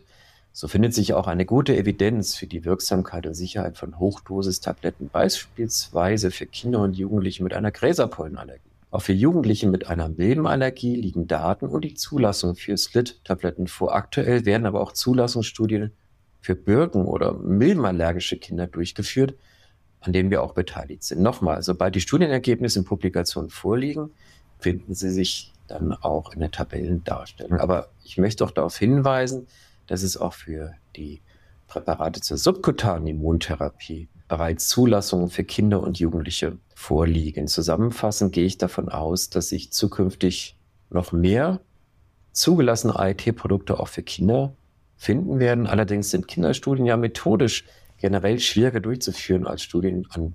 So 0.52 0.68
findet 0.68 0.95
sich 0.95 1.12
auch 1.12 1.26
eine 1.26 1.45
gute 1.45 1.76
Evidenz 1.76 2.37
für 2.37 2.47
die 2.47 2.64
Wirksamkeit 2.64 3.26
und 3.26 3.35
Sicherheit 3.35 3.76
von 3.76 3.99
Hochdosis-Tabletten, 3.99 5.11
beispielsweise 5.11 6.30
für 6.30 6.47
Kinder 6.47 6.80
und 6.80 6.97
Jugendliche 6.97 7.42
mit 7.42 7.52
einer 7.52 7.73
Gräserpollenallergie. 7.73 8.71
Auch 8.92 9.02
für 9.02 9.12
Jugendliche 9.12 9.68
mit 9.68 9.88
einer 9.88 10.09
Milbenallergie 10.09 10.95
liegen 10.95 11.26
Daten 11.26 11.66
und 11.66 11.85
die 11.85 11.95
Zulassung 11.95 12.54
für 12.54 12.76
SLIT-Tabletten 12.76 13.66
vor. 13.66 13.95
Aktuell 13.95 14.47
werden 14.47 14.64
aber 14.64 14.80
auch 14.80 14.92
Zulassungsstudien 14.92 15.90
für 16.40 16.54
Birken- 16.54 17.04
oder 17.04 17.35
milbenallergische 17.35 18.39
Kinder 18.39 18.69
durchgeführt, 18.69 19.34
an 20.00 20.12
denen 20.12 20.30
wir 20.30 20.41
auch 20.43 20.54
beteiligt 20.54 21.02
sind. 21.02 21.21
Nochmal, 21.21 21.62
sobald 21.62 21.97
die 21.97 22.00
Studienergebnisse 22.00 22.78
in 22.78 22.84
Publikationen 22.84 23.50
vorliegen, 23.50 24.10
finden 24.60 24.95
sie 24.95 25.10
sich 25.10 25.52
dann 25.66 25.92
auch 25.92 26.32
in 26.32 26.40
der 26.40 26.50
Tabellendarstellung. 26.50 27.58
Aber 27.58 27.88
ich 28.04 28.18
möchte 28.18 28.44
auch 28.44 28.50
darauf 28.50 28.76
hinweisen, 28.76 29.46
dass 29.86 30.02
es 30.02 30.16
auch 30.16 30.32
für 30.32 30.74
die 30.96 31.20
Präparate 31.68 32.20
zur 32.20 32.36
subkutanen 32.36 33.06
Immuntherapie 33.06 34.08
bereits 34.28 34.68
Zulassungen 34.68 35.28
für 35.28 35.44
Kinder 35.44 35.82
und 35.82 35.98
Jugendliche 35.98 36.58
vorliegen. 36.74 37.48
Zusammenfassend 37.48 38.32
gehe 38.32 38.46
ich 38.46 38.58
davon 38.58 38.88
aus, 38.88 39.30
dass 39.30 39.48
sich 39.48 39.72
zukünftig 39.72 40.56
noch 40.90 41.12
mehr 41.12 41.60
zugelassene 42.32 42.98
AIT-Produkte 42.98 43.80
auch 43.80 43.88
für 43.88 44.02
Kinder 44.02 44.54
finden 44.96 45.38
werden. 45.38 45.66
Allerdings 45.66 46.10
sind 46.10 46.28
Kinderstudien 46.28 46.86
ja 46.86 46.96
methodisch 46.96 47.64
generell 47.98 48.38
schwieriger 48.40 48.80
durchzuführen 48.80 49.46
als 49.46 49.62
Studien 49.62 50.06
an 50.10 50.34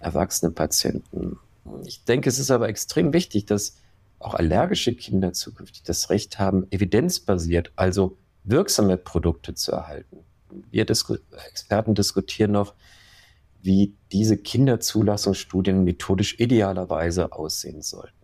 erwachsenen 0.00 0.54
Patienten. 0.54 1.38
Ich 1.84 2.04
denke, 2.04 2.28
es 2.28 2.38
ist 2.38 2.50
aber 2.50 2.68
extrem 2.68 3.12
wichtig, 3.12 3.46
dass 3.46 3.76
auch 4.18 4.34
allergische 4.34 4.94
Kinder 4.94 5.32
zukünftig 5.32 5.82
das 5.82 6.10
Recht 6.10 6.38
haben, 6.38 6.66
evidenzbasiert, 6.70 7.72
also 7.76 8.18
wirksame 8.44 8.96
Produkte 8.96 9.54
zu 9.54 9.72
erhalten. 9.72 10.24
Wir 10.70 10.84
Disku 10.84 11.16
Experten 11.48 11.94
diskutieren 11.94 12.52
noch, 12.52 12.74
wie 13.60 13.94
diese 14.12 14.36
Kinderzulassungsstudien 14.36 15.84
methodisch 15.84 16.38
idealerweise 16.38 17.32
aussehen 17.32 17.82
sollten. 17.82 18.17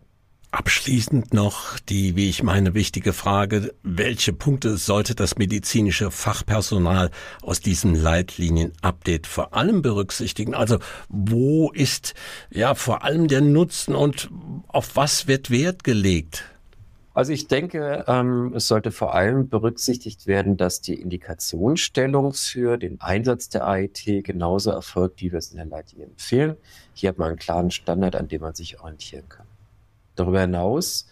Abschließend 0.55 1.33
noch 1.33 1.77
die, 1.79 2.15
wie 2.15 2.29
ich 2.29 2.41
meine, 2.41 2.73
wichtige 2.73 3.11
Frage, 3.11 3.73
welche 3.83 4.31
Punkte 4.31 4.77
sollte 4.77 5.13
das 5.13 5.37
medizinische 5.37 6.11
Fachpersonal 6.11 7.11
aus 7.41 7.59
diesem 7.59 7.93
Leitlinien-Update 7.93 9.27
vor 9.27 9.53
allem 9.53 9.81
berücksichtigen? 9.81 10.55
Also 10.55 10.79
wo 11.09 11.71
ist 11.71 12.13
ja 12.51 12.73
vor 12.73 13.03
allem 13.03 13.27
der 13.27 13.41
Nutzen 13.41 13.95
und 13.95 14.29
auf 14.69 14.95
was 14.95 15.27
wird 15.27 15.51
Wert 15.51 15.83
gelegt? 15.83 16.45
Also 17.13 17.33
ich 17.33 17.49
denke, 17.49 18.05
ähm, 18.07 18.53
es 18.55 18.69
sollte 18.69 18.93
vor 18.93 19.13
allem 19.13 19.49
berücksichtigt 19.49 20.25
werden, 20.25 20.55
dass 20.55 20.79
die 20.79 20.95
Indikationsstellung 20.95 22.31
für 22.31 22.77
den 22.77 23.01
Einsatz 23.01 23.49
der 23.49 23.67
AIT 23.67 24.23
genauso 24.23 24.71
erfolgt, 24.71 25.19
wie 25.19 25.33
wir 25.33 25.39
es 25.39 25.51
in 25.51 25.57
der 25.57 25.65
Leitlinie 25.65 26.07
empfehlen. 26.07 26.55
Hier 26.93 27.09
hat 27.09 27.17
man 27.17 27.27
einen 27.27 27.39
klaren 27.39 27.71
Standard, 27.71 28.15
an 28.15 28.29
dem 28.29 28.41
man 28.41 28.55
sich 28.55 28.79
orientieren 28.79 29.27
kann. 29.27 29.47
Darüber 30.15 30.41
hinaus 30.41 31.07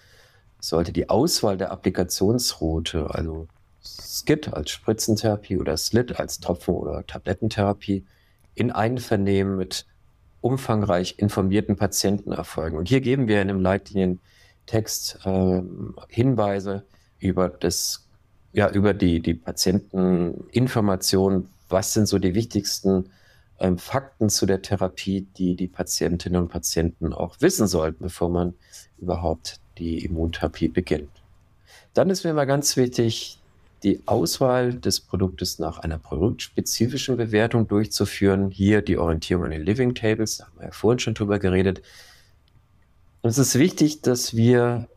sollte 0.59 0.91
die 0.93 1.09
Auswahl 1.09 1.57
der 1.57 1.71
Applikationsroute, 1.71 3.09
also 3.09 3.47
SKIT 3.83 4.53
als 4.53 4.69
Spritzentherapie 4.71 5.57
oder 5.57 5.75
SLIT 5.75 6.17
als 6.19 6.39
Tropfen- 6.39 6.75
oder 6.75 7.05
Tablettentherapie, 7.05 8.05
in 8.55 8.71
Einvernehmen 8.71 9.57
mit 9.57 9.85
umfangreich 10.41 11.15
informierten 11.17 11.75
Patienten 11.75 12.31
erfolgen. 12.31 12.77
Und 12.77 12.87
hier 12.89 13.01
geben 13.01 13.27
wir 13.27 13.41
in 13.41 13.49
dem 13.49 13.59
Leitlinientext 13.59 15.19
äh, 15.25 15.61
Hinweise 16.07 16.85
über 17.19 17.49
das, 17.49 18.07
ja, 18.51 18.69
über 18.69 18.93
die, 18.93 19.19
die 19.21 19.33
Patienteninformation, 19.33 21.49
was 21.69 21.93
sind 21.93 22.07
so 22.07 22.19
die 22.19 22.35
wichtigsten 22.35 23.09
ähm, 23.59 23.77
Fakten 23.77 24.29
zu 24.29 24.45
der 24.45 24.61
Therapie, 24.61 25.27
die 25.37 25.55
die 25.55 25.67
Patientinnen 25.67 26.41
und 26.41 26.49
Patienten 26.49 27.13
auch 27.13 27.37
wissen 27.39 27.67
sollten, 27.67 28.03
bevor 28.03 28.29
man 28.29 28.53
überhaupt 28.97 29.59
die 29.77 30.03
Immuntherapie 30.03 30.67
beginnt. 30.67 31.09
Dann 31.93 32.09
ist 32.09 32.23
mir 32.23 32.31
immer 32.31 32.45
ganz 32.45 32.75
wichtig, 32.77 33.39
die 33.83 34.01
Auswahl 34.05 34.73
des 34.73 35.01
Produktes 35.01 35.59
nach 35.59 35.79
einer 35.79 35.97
produktspezifischen 35.97 37.17
Bewertung 37.17 37.67
durchzuführen. 37.67 38.49
Hier 38.49 38.81
die 38.81 38.97
Orientierung 38.97 39.45
an 39.45 39.51
den 39.51 39.63
Living 39.63 39.93
Tables, 39.93 40.37
da 40.37 40.45
haben 40.45 40.57
wir 40.57 40.65
ja 40.67 40.71
vorhin 40.71 40.99
schon 40.99 41.13
drüber 41.13 41.37
geredet. 41.37 41.81
Und 43.21 43.29
es 43.29 43.37
ist 43.37 43.59
wichtig, 43.59 44.01
dass 44.01 44.35
wir 44.35 44.87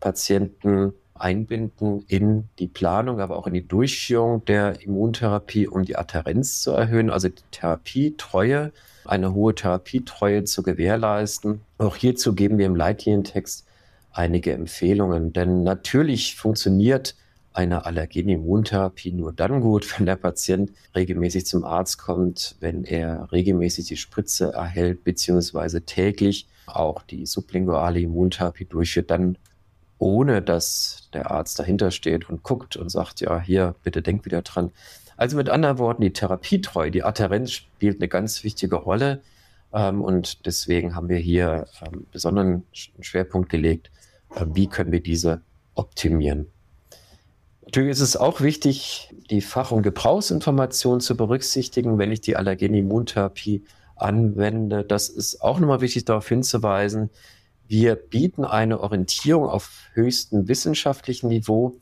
Patienten 0.00 0.92
einbinden 1.14 2.04
in 2.08 2.48
die 2.58 2.66
Planung, 2.66 3.20
aber 3.20 3.36
auch 3.36 3.46
in 3.46 3.54
die 3.54 3.66
Durchführung 3.66 4.44
der 4.44 4.82
Immuntherapie, 4.82 5.68
um 5.68 5.84
die 5.84 5.96
Adherenz 5.96 6.62
zu 6.62 6.72
erhöhen, 6.72 7.10
also 7.10 7.28
die 7.28 7.42
Therapietreue, 7.50 8.72
eine 9.04 9.34
hohe 9.34 9.54
Therapietreue 9.54 10.44
zu 10.44 10.62
gewährleisten. 10.62 11.60
Auch 11.78 11.96
hierzu 11.96 12.34
geben 12.34 12.58
wir 12.58 12.66
im 12.66 12.76
Leitlinientext 12.76 13.66
einige 14.12 14.52
Empfehlungen, 14.52 15.32
denn 15.32 15.62
natürlich 15.62 16.36
funktioniert 16.36 17.14
eine 17.54 17.84
Allergen-Immuntherapie 17.84 19.12
nur 19.12 19.32
dann 19.32 19.60
gut, 19.60 19.86
wenn 19.98 20.06
der 20.06 20.16
Patient 20.16 20.72
regelmäßig 20.94 21.46
zum 21.46 21.64
Arzt 21.64 21.98
kommt, 21.98 22.56
wenn 22.60 22.84
er 22.84 23.30
regelmäßig 23.32 23.86
die 23.86 23.96
Spritze 23.96 24.52
erhält, 24.52 25.04
beziehungsweise 25.04 25.82
täglich 25.82 26.46
auch 26.66 27.02
die 27.02 27.26
sublinguale 27.26 28.00
Immuntherapie 28.00 28.64
durchführt, 28.64 29.10
dann 29.10 29.36
ohne 30.02 30.42
dass 30.42 31.08
der 31.12 31.30
Arzt 31.30 31.60
dahinter 31.60 31.92
steht 31.92 32.28
und 32.28 32.42
guckt 32.42 32.76
und 32.76 32.88
sagt, 32.88 33.20
ja, 33.20 33.40
hier, 33.40 33.76
bitte 33.84 34.02
denk 34.02 34.24
wieder 34.24 34.42
dran. 34.42 34.72
Also 35.16 35.36
mit 35.36 35.48
anderen 35.48 35.78
Worten, 35.78 36.02
die 36.02 36.12
Therapietreue, 36.12 36.90
die 36.90 37.04
Adherenz 37.04 37.52
spielt 37.52 38.00
eine 38.00 38.08
ganz 38.08 38.42
wichtige 38.42 38.74
Rolle. 38.74 39.22
Ähm, 39.72 40.02
und 40.02 40.44
deswegen 40.44 40.96
haben 40.96 41.08
wir 41.08 41.18
hier 41.18 41.68
ähm, 41.80 42.04
besonderen 42.10 42.64
Schwerpunkt 42.72 43.48
gelegt, 43.48 43.92
äh, 44.34 44.44
wie 44.52 44.66
können 44.66 44.90
wir 44.90 45.04
diese 45.04 45.42
optimieren. 45.76 46.48
Natürlich 47.64 47.92
ist 47.92 48.00
es 48.00 48.16
auch 48.16 48.40
wichtig, 48.40 49.14
die 49.30 49.40
Fach- 49.40 49.70
und 49.70 49.84
Gebrauchsinformation 49.84 51.00
zu 51.00 51.16
berücksichtigen, 51.16 51.98
wenn 51.98 52.10
ich 52.10 52.20
die 52.20 52.34
Allergen-Immuntherapie 52.34 53.62
anwende. 53.94 54.82
Das 54.82 55.08
ist 55.08 55.42
auch 55.42 55.60
nochmal 55.60 55.80
wichtig 55.80 56.06
darauf 56.06 56.28
hinzuweisen. 56.28 57.10
Wir 57.72 57.96
bieten 57.96 58.44
eine 58.44 58.80
Orientierung 58.80 59.48
auf 59.48 59.88
höchstem 59.94 60.46
wissenschaftlichen 60.46 61.28
Niveau, 61.28 61.78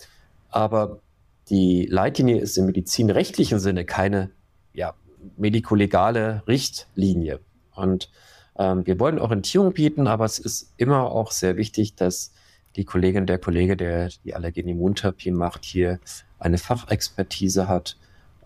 aber 0.49 1.01
die 1.49 1.87
Leitlinie 1.87 2.39
ist 2.39 2.57
im 2.59 2.67
medizinrechtlichen 2.67 3.59
Sinne 3.59 3.85
keine 3.85 4.31
ja, 4.73 4.95
medikolegale 5.37 6.45
Richtlinie. 6.47 7.41
Und 7.75 8.09
ähm, 8.57 8.87
wir 8.87 9.01
wollen 9.01 9.19
Orientierung 9.19 9.73
bieten, 9.73 10.07
aber 10.07 10.27
es 10.27 10.39
ist 10.39 10.73
immer 10.77 11.11
auch 11.11 11.33
sehr 11.33 11.57
wichtig, 11.57 11.97
dass 11.97 12.35
die 12.77 12.85
Kollegin, 12.85 13.27
der 13.27 13.39
Kollege, 13.39 13.77
der 13.77 14.11
die 14.23 14.33
Allergen-Immuntherapie 14.33 15.33
macht, 15.33 15.65
hier 15.65 15.99
eine 16.39 16.59
Fachexpertise 16.59 17.67
hat, 17.67 17.97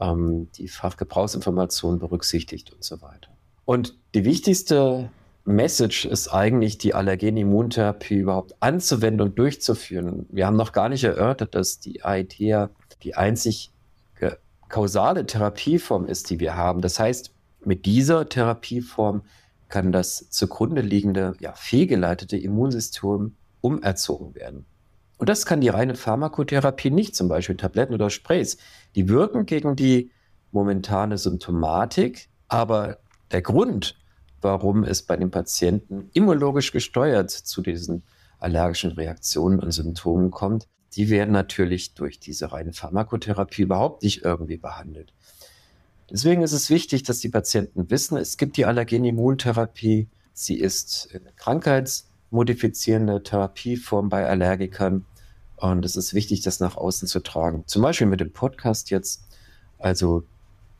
ähm, 0.00 0.48
die 0.56 0.68
Fachgebrauchsinformationen 0.68 2.00
berücksichtigt 2.00 2.72
und 2.72 2.82
so 2.82 3.02
weiter. 3.02 3.28
Und 3.66 3.98
die 4.14 4.24
wichtigste 4.24 5.10
Message 5.44 6.06
ist 6.06 6.28
eigentlich, 6.28 6.78
die 6.78 6.94
Allergen-Immuntherapie 6.94 8.16
überhaupt 8.16 8.54
anzuwenden 8.60 9.20
und 9.20 9.38
durchzuführen. 9.38 10.26
Wir 10.30 10.46
haben 10.46 10.56
noch 10.56 10.72
gar 10.72 10.88
nicht 10.88 11.04
erörtert, 11.04 11.54
dass 11.54 11.80
die 11.80 12.00
ja 12.38 12.70
die 13.02 13.14
einzig 13.14 13.70
kausale 14.74 15.24
Therapieform 15.24 16.06
ist, 16.06 16.30
die 16.30 16.40
wir 16.40 16.56
haben. 16.56 16.80
Das 16.80 16.98
heißt, 16.98 17.32
mit 17.64 17.86
dieser 17.86 18.28
Therapieform 18.28 19.22
kann 19.68 19.92
das 19.92 20.30
zugrunde 20.30 20.80
liegende, 20.80 21.34
ja, 21.38 21.52
fehlgeleitete 21.52 22.36
Immunsystem 22.36 23.36
umerzogen 23.60 24.34
werden. 24.34 24.66
Und 25.16 25.28
das 25.28 25.46
kann 25.46 25.60
die 25.60 25.68
reine 25.68 25.94
Pharmakotherapie 25.94 26.90
nicht, 26.90 27.14
zum 27.14 27.28
Beispiel 27.28 27.56
Tabletten 27.56 27.94
oder 27.94 28.10
Sprays. 28.10 28.58
Die 28.96 29.08
wirken 29.08 29.46
gegen 29.46 29.76
die 29.76 30.10
momentane 30.50 31.18
Symptomatik, 31.18 32.28
aber 32.48 32.98
der 33.30 33.42
Grund, 33.42 33.96
warum 34.44 34.84
es 34.84 35.02
bei 35.02 35.16
den 35.16 35.30
Patienten 35.30 36.10
immunologisch 36.12 36.70
gesteuert 36.70 37.30
zu 37.30 37.62
diesen 37.62 38.02
allergischen 38.38 38.92
Reaktionen 38.92 39.58
und 39.58 39.72
Symptomen 39.72 40.30
kommt, 40.30 40.68
die 40.92 41.08
werden 41.08 41.32
natürlich 41.32 41.94
durch 41.94 42.20
diese 42.20 42.52
reine 42.52 42.72
Pharmakotherapie 42.72 43.62
überhaupt 43.62 44.02
nicht 44.02 44.22
irgendwie 44.24 44.58
behandelt. 44.58 45.12
Deswegen 46.10 46.42
ist 46.42 46.52
es 46.52 46.70
wichtig, 46.70 47.02
dass 47.02 47.18
die 47.18 47.30
Patienten 47.30 47.90
wissen, 47.90 48.18
es 48.18 48.36
gibt 48.36 48.56
die 48.56 48.66
Allergen-Immuntherapie. 48.66 50.08
Sie 50.34 50.58
ist 50.58 51.08
eine 51.12 51.32
krankheitsmodifizierende 51.36 53.22
Therapieform 53.22 54.10
bei 54.10 54.28
Allergikern. 54.28 55.06
Und 55.56 55.84
es 55.84 55.96
ist 55.96 56.12
wichtig, 56.12 56.42
das 56.42 56.60
nach 56.60 56.76
außen 56.76 57.08
zu 57.08 57.20
tragen. 57.20 57.64
Zum 57.66 57.82
Beispiel 57.82 58.06
mit 58.06 58.20
dem 58.20 58.32
Podcast 58.32 58.90
jetzt. 58.90 59.22
Also 59.78 60.24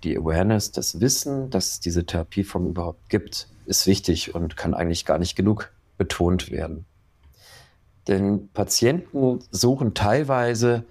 die 0.05 0.17
Awareness, 0.17 0.71
das 0.71 1.01
Wissen, 1.01 1.51
dass 1.51 1.73
es 1.73 1.81
diese 1.81 2.07
Therapieform 2.07 2.69
überhaupt 2.69 3.09
gibt, 3.09 3.49
ist 3.67 3.87
wichtig 3.87 4.35
und 4.35 4.57
kann 4.57 4.75
eigentlich 4.75 5.05
gar 5.05 5.19
nicht 5.19 5.35
genug 5.37 5.73
betont 5.99 6.51
werden. 6.51 6.85
Denn 8.07 8.49
Patienten 8.53 9.41
suchen 9.51 9.95
teilweise 9.95 10.85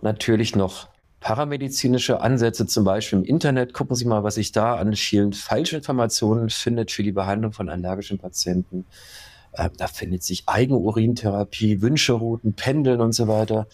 natürlich 0.00 0.56
noch 0.56 0.88
paramedizinische 1.20 2.20
Ansätze, 2.20 2.66
zum 2.66 2.84
Beispiel 2.84 3.18
im 3.18 3.24
Internet. 3.24 3.72
Gucken 3.72 3.96
Sie 3.96 4.04
mal, 4.04 4.24
was 4.24 4.34
sich 4.34 4.52
da 4.52 4.76
an 4.76 4.94
vielen 4.94 5.32
Falschinformationen 5.32 6.50
findet 6.50 6.90
für 6.90 7.02
die 7.02 7.12
Behandlung 7.12 7.52
von 7.52 7.68
allergischen 7.68 8.18
Patienten. 8.18 8.84
Äh, 9.52 9.70
da 9.76 9.86
findet 9.86 10.22
sich 10.22 10.44
Eigenurintherapie, 10.46 11.80
Wünscherouten, 11.80 12.54
Pendeln 12.54 13.00
und 13.00 13.12
so 13.12 13.28
weiter. 13.28 13.66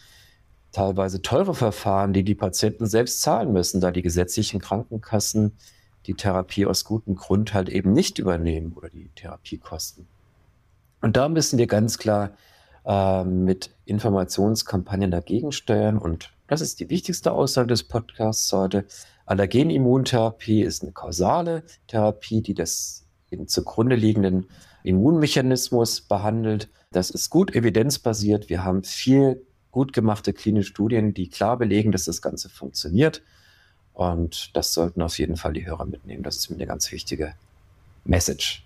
Teilweise 0.73 1.21
teure 1.23 1.55
Verfahren, 1.55 2.13
die 2.13 2.23
die 2.23 2.35
Patienten 2.35 2.87
selbst 2.87 3.23
zahlen 3.23 3.53
müssen, 3.53 3.81
da 3.81 3.91
die 3.91 4.03
gesetzlichen 4.03 4.61
Krankenkassen 4.61 5.53
die 6.07 6.15
Therapie 6.15 6.67
aus 6.67 6.85
gutem 6.85 7.15
Grund 7.17 7.55
halt 7.55 7.69
eben 7.69 7.93
nicht 7.93 8.19
übernehmen 8.19 8.73
oder 8.75 8.89
die 8.89 9.11
Therapiekosten. 9.15 10.07
Und 11.03 11.17
da 11.17 11.29
müssen 11.29 11.59
wir 11.59 11.67
ganz 11.67 11.99
klar 11.99 12.31
äh, 12.85 13.25
mit 13.25 13.71
Informationskampagnen 13.85 15.11
dagegen 15.11 15.53
steuern 15.53 15.99
und 15.99 16.31
das 16.47 16.61
ist 16.61 16.81
die 16.81 16.91
wichtigste 16.91 17.31
Aussage 17.31 17.69
des 17.69 17.85
Podcasts 17.85 18.53
heute. 18.53 18.85
Allergenimmuntherapie 19.25 20.63
ist 20.63 20.83
eine 20.83 20.91
kausale 20.91 21.63
Therapie, 21.87 22.43
die 22.43 22.55
das 22.55 23.07
den 23.31 23.47
zugrunde 23.47 23.95
liegenden 23.95 24.49
Immunmechanismus 24.83 26.01
behandelt. 26.01 26.69
Das 26.91 27.11
ist 27.11 27.31
gut 27.31 27.55
evidenzbasiert. 27.55 28.49
Wir 28.49 28.65
haben 28.65 28.83
viel 28.83 29.47
gut 29.71 29.93
gemachte 29.93 30.33
klinische 30.33 30.71
Studien, 30.71 31.15
die 31.15 31.29
klar 31.29 31.57
belegen, 31.57 31.93
dass 31.93 32.05
das 32.05 32.23
Ganze 32.23 32.49
funktioniert. 32.49 33.23
Und 33.93 34.55
das 34.57 34.73
sollten 34.73 35.03
auf 35.03 35.19
jeden 35.19 35.37
Fall 35.37 35.53
die 35.53 35.67
Hörer 35.67 35.85
mitnehmen. 35.85 36.23
Das 36.23 36.37
ist 36.37 36.51
mir 36.51 36.57
eine 36.57 36.67
ganz 36.67 36.91
wichtige 36.91 37.35
Message. 38.05 38.65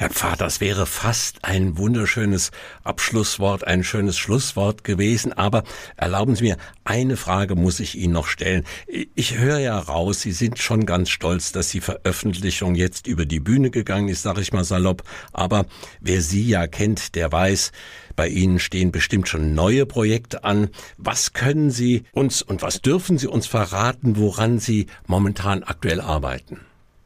Herr 0.00 0.08
Pfarr, 0.08 0.38
das 0.38 0.62
wäre 0.62 0.86
fast 0.86 1.44
ein 1.44 1.76
wunderschönes 1.76 2.52
Abschlusswort, 2.84 3.66
ein 3.66 3.84
schönes 3.84 4.16
Schlusswort 4.16 4.82
gewesen. 4.82 5.34
Aber 5.34 5.62
erlauben 5.98 6.34
Sie 6.36 6.44
mir, 6.44 6.56
eine 6.84 7.18
Frage 7.18 7.54
muss 7.54 7.80
ich 7.80 7.98
Ihnen 7.98 8.14
noch 8.14 8.26
stellen. 8.26 8.64
Ich 8.86 9.36
höre 9.36 9.58
ja 9.58 9.78
raus, 9.78 10.22
Sie 10.22 10.32
sind 10.32 10.58
schon 10.58 10.86
ganz 10.86 11.10
stolz, 11.10 11.52
dass 11.52 11.68
die 11.68 11.82
Veröffentlichung 11.82 12.76
jetzt 12.76 13.08
über 13.08 13.26
die 13.26 13.40
Bühne 13.40 13.70
gegangen 13.70 14.08
ist, 14.08 14.22
sage 14.22 14.40
ich 14.40 14.54
mal 14.54 14.64
salopp. 14.64 15.02
Aber 15.34 15.66
wer 16.00 16.22
Sie 16.22 16.48
ja 16.48 16.66
kennt, 16.66 17.14
der 17.14 17.30
weiß, 17.30 17.70
bei 18.16 18.28
Ihnen 18.28 18.58
stehen 18.58 18.92
bestimmt 18.92 19.28
schon 19.28 19.54
neue 19.54 19.84
Projekte 19.84 20.44
an. 20.44 20.70
Was 20.96 21.34
können 21.34 21.70
Sie 21.70 22.04
uns 22.12 22.40
und 22.40 22.62
was 22.62 22.80
dürfen 22.80 23.18
Sie 23.18 23.28
uns 23.28 23.46
verraten, 23.46 24.16
woran 24.16 24.60
Sie 24.60 24.86
momentan 25.06 25.62
aktuell 25.62 26.00
arbeiten? 26.00 26.60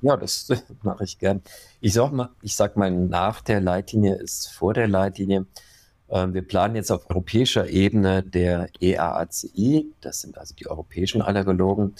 Ja, 0.04 0.18
das 0.18 0.48
mache 0.82 1.04
ich 1.04 1.18
gern. 1.18 1.40
Ich 1.80 1.94
sag 1.94 2.12
mal, 2.12 2.28
ich 2.42 2.56
sag 2.56 2.76
mal, 2.76 2.90
nach 2.90 3.40
der 3.40 3.62
Leitlinie 3.62 4.16
ist 4.16 4.52
vor 4.52 4.74
der 4.74 4.86
Leitlinie. 4.86 5.46
Ähm, 6.10 6.34
wir 6.34 6.42
planen 6.42 6.76
jetzt 6.76 6.92
auf 6.92 7.08
europäischer 7.08 7.68
Ebene 7.70 8.22
der 8.22 8.68
EAACI, 8.80 9.86
das 10.02 10.20
sind 10.20 10.36
also 10.36 10.54
die 10.54 10.66
europäischen 10.66 11.22
Allergologen. 11.22 11.94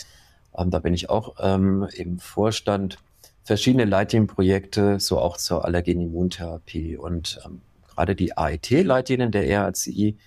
Ähm, 0.54 0.70
da 0.70 0.80
bin 0.80 0.92
ich 0.92 1.08
auch 1.08 1.36
ähm, 1.40 1.88
im 1.94 2.18
Vorstand. 2.18 2.98
Verschiedene 3.42 3.86
Leitlinienprojekte, 3.86 5.00
so 5.00 5.18
auch 5.18 5.38
zur 5.38 5.64
Allergenimmuntherapie. 5.64 6.98
Und 6.98 7.40
gerade 7.86 8.14
die 8.14 8.36
AIT-Leitlinien 8.36 9.32
der 9.32 9.46
EAACI 9.46 10.18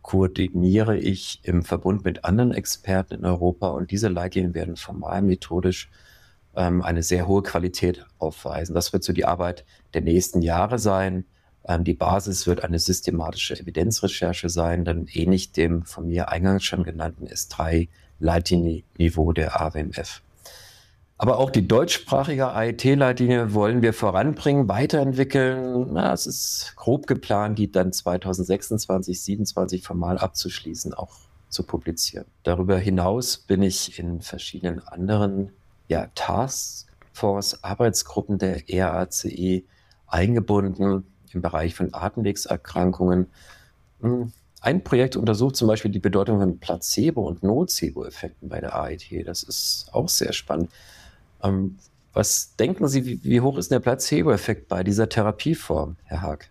koordiniere 0.00 0.96
ich 0.96 1.40
im 1.42 1.62
Verbund 1.62 2.04
mit 2.04 2.24
anderen 2.24 2.52
Experten 2.52 3.14
in 3.14 3.24
Europa. 3.26 3.68
Und 3.68 3.90
diese 3.90 4.08
Leitlinien 4.08 4.54
werden 4.54 4.76
formal 4.76 5.20
methodisch 5.20 5.90
ähm, 6.58 6.82
eine 6.82 7.02
sehr 7.02 7.26
hohe 7.28 7.42
Qualität 7.42 8.04
aufweisen. 8.18 8.74
Das 8.74 8.92
wird 8.92 9.04
so 9.04 9.14
die 9.14 9.24
Arbeit 9.24 9.64
der 9.94 10.02
nächsten 10.02 10.42
Jahre 10.42 10.78
sein. 10.78 11.24
Ähm, 11.64 11.84
die 11.84 11.94
Basis 11.94 12.46
wird 12.48 12.64
eine 12.64 12.80
systematische 12.80 13.58
Evidenzrecherche 13.58 14.48
sein, 14.48 14.84
dann 14.84 15.06
ähnlich 15.12 15.52
dem 15.52 15.84
von 15.84 16.08
mir 16.08 16.30
eingangs 16.30 16.64
schon 16.64 16.82
genannten 16.82 17.28
S3-Leitlinie-Niveau 17.28 19.32
der 19.32 19.60
AWMF. 19.60 20.22
Aber 21.16 21.38
auch 21.38 21.50
die 21.50 21.66
deutschsprachige 21.66 22.52
AIT-Leitlinie 22.52 23.54
wollen 23.54 23.82
wir 23.82 23.92
voranbringen, 23.92 24.68
weiterentwickeln. 24.68 25.92
Na, 25.92 26.12
es 26.12 26.26
ist 26.26 26.74
grob 26.76 27.06
geplant, 27.06 27.58
die 27.58 27.72
dann 27.72 27.92
2026, 27.92 28.86
2027 28.86 29.82
formal 29.82 30.18
abzuschließen, 30.18 30.94
auch 30.94 31.16
zu 31.48 31.64
publizieren. 31.64 32.26
Darüber 32.42 32.78
hinaus 32.78 33.38
bin 33.38 33.62
ich 33.62 33.98
in 33.98 34.20
verschiedenen 34.20 34.86
anderen 34.86 35.50
ja, 35.88 36.06
Taskforce-Arbeitsgruppen 36.14 38.38
der 38.38 38.62
RACE 38.68 39.64
eingebunden 40.06 41.04
im 41.32 41.42
Bereich 41.42 41.74
von 41.74 41.92
Atemwegserkrankungen. 41.92 43.26
Hm, 44.00 44.32
ein 44.60 44.82
Projekt 44.82 45.16
untersucht 45.16 45.56
zum 45.56 45.68
Beispiel 45.68 45.90
die 45.90 45.98
Bedeutung 45.98 46.40
von 46.40 46.58
Placebo- 46.58 47.26
und 47.26 47.42
Nocebo-Effekten 47.42 48.48
bei 48.48 48.60
der 48.60 48.74
AIT. 48.74 49.26
Das 49.26 49.42
ist 49.42 49.88
auch 49.92 50.08
sehr 50.08 50.32
spannend. 50.32 50.70
Ähm, 51.42 51.78
was 52.12 52.56
denken 52.56 52.88
Sie, 52.88 53.06
wie, 53.06 53.20
wie 53.22 53.40
hoch 53.40 53.58
ist 53.58 53.70
der 53.70 53.80
Placebo-Effekt 53.80 54.68
bei 54.68 54.82
dieser 54.82 55.08
Therapieform, 55.08 55.96
Herr 56.04 56.22
Haag? 56.22 56.48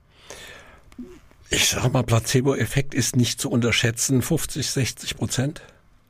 Ich 1.49 1.69
sage 1.69 1.89
mal, 1.89 2.03
Placebo-Effekt 2.03 2.93
ist 2.93 3.15
nicht 3.15 3.41
zu 3.41 3.49
unterschätzen, 3.49 4.21
50, 4.21 4.69
60 4.69 5.17
Prozent. 5.17 5.61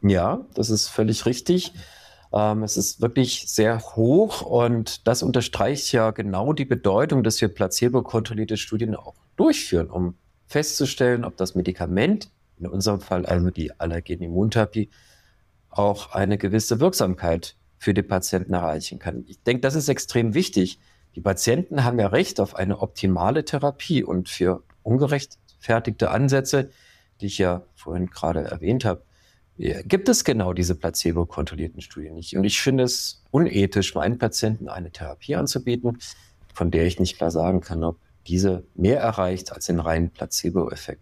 Ja, 0.02 0.46
das 0.54 0.70
ist 0.70 0.88
völlig 0.88 1.26
richtig. 1.26 1.74
Ähm, 2.34 2.64
es 2.64 2.78
ist 2.78 3.02
wirklich 3.02 3.46
sehr 3.48 3.80
hoch 3.80 4.42
und 4.42 5.08
das 5.08 5.24
unterstreicht 5.24 5.92
ja 5.92 6.12
genau 6.12 6.54
die 6.54 6.66
Bedeutung, 6.66 7.24
dass 7.24 7.40
wir 7.42 7.48
placebo-kontrollierte 7.48 8.58
Studien 8.58 8.96
auch 8.96 9.16
durchführen, 9.36 9.90
um 9.90 10.16
festzustellen, 10.46 11.26
ob 11.26 11.38
das 11.38 11.56
Medikament, 11.56 12.30
in 12.60 12.68
unserem 12.68 13.02
Fall 13.02 13.26
also 13.26 13.50
die 13.50 13.80
Allergen-Immuntherapie, 13.80 14.90
auch 15.70 16.14
eine 16.14 16.38
gewisse 16.38 16.80
Wirksamkeit 16.80 17.56
für 17.78 17.94
die 17.94 18.02
Patienten 18.02 18.54
erreichen 18.54 19.00
kann. 19.00 19.24
Ich 19.28 19.42
denke, 19.44 19.62
das 19.62 19.76
ist 19.76 19.90
extrem 19.90 20.34
wichtig. 20.34 20.80
Die 21.16 21.22
Patienten 21.22 21.84
haben 21.84 22.00
ja 22.00 22.08
Recht 22.08 22.40
auf 22.40 22.56
eine 22.56 22.80
optimale 22.80 23.46
Therapie 23.46 24.04
und 24.04 24.30
für 24.30 24.64
ungerechtfertigte 24.84 26.10
Ansätze, 26.10 26.72
die 27.22 27.28
ich 27.28 27.38
ja 27.38 27.64
vorhin 27.76 28.08
gerade 28.08 28.42
erwähnt 28.42 28.86
habe, 28.86 29.04
gibt 29.58 30.10
es 30.10 30.24
genau 30.24 30.54
diese 30.54 30.76
placebo-kontrollierten 30.76 31.82
Studien 31.82 32.14
nicht. 32.14 32.36
Und 32.38 32.44
ich 32.44 32.62
finde 32.62 32.84
es 32.84 33.24
unethisch, 33.32 33.96
meinen 33.96 34.18
Patienten 34.18 34.70
eine 34.70 34.92
Therapie 34.92 35.36
anzubieten, 35.36 35.98
von 36.54 36.72
der 36.72 36.86
ich 36.86 37.00
nicht 37.00 37.18
klar 37.18 37.32
sagen 37.32 37.62
kann, 37.62 37.84
ob 37.84 37.98
diese 38.28 38.66
mehr 38.76 39.00
erreicht 39.00 39.52
als 39.52 39.66
den 39.66 39.80
reinen 39.80 40.12
Placebo-Effekt. 40.12 41.02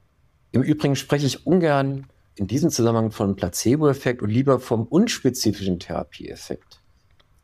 Im 0.52 0.62
Übrigen 0.62 0.96
spreche 0.96 1.26
ich 1.26 1.46
ungern 1.46 2.08
in 2.36 2.48
diesem 2.48 2.70
Zusammenhang 2.70 3.12
von 3.12 3.36
Placebo-Effekt 3.36 4.22
und 4.22 4.30
lieber 4.30 4.60
vom 4.60 4.84
unspezifischen 4.84 5.80
Therapieeffekt. 5.80 6.82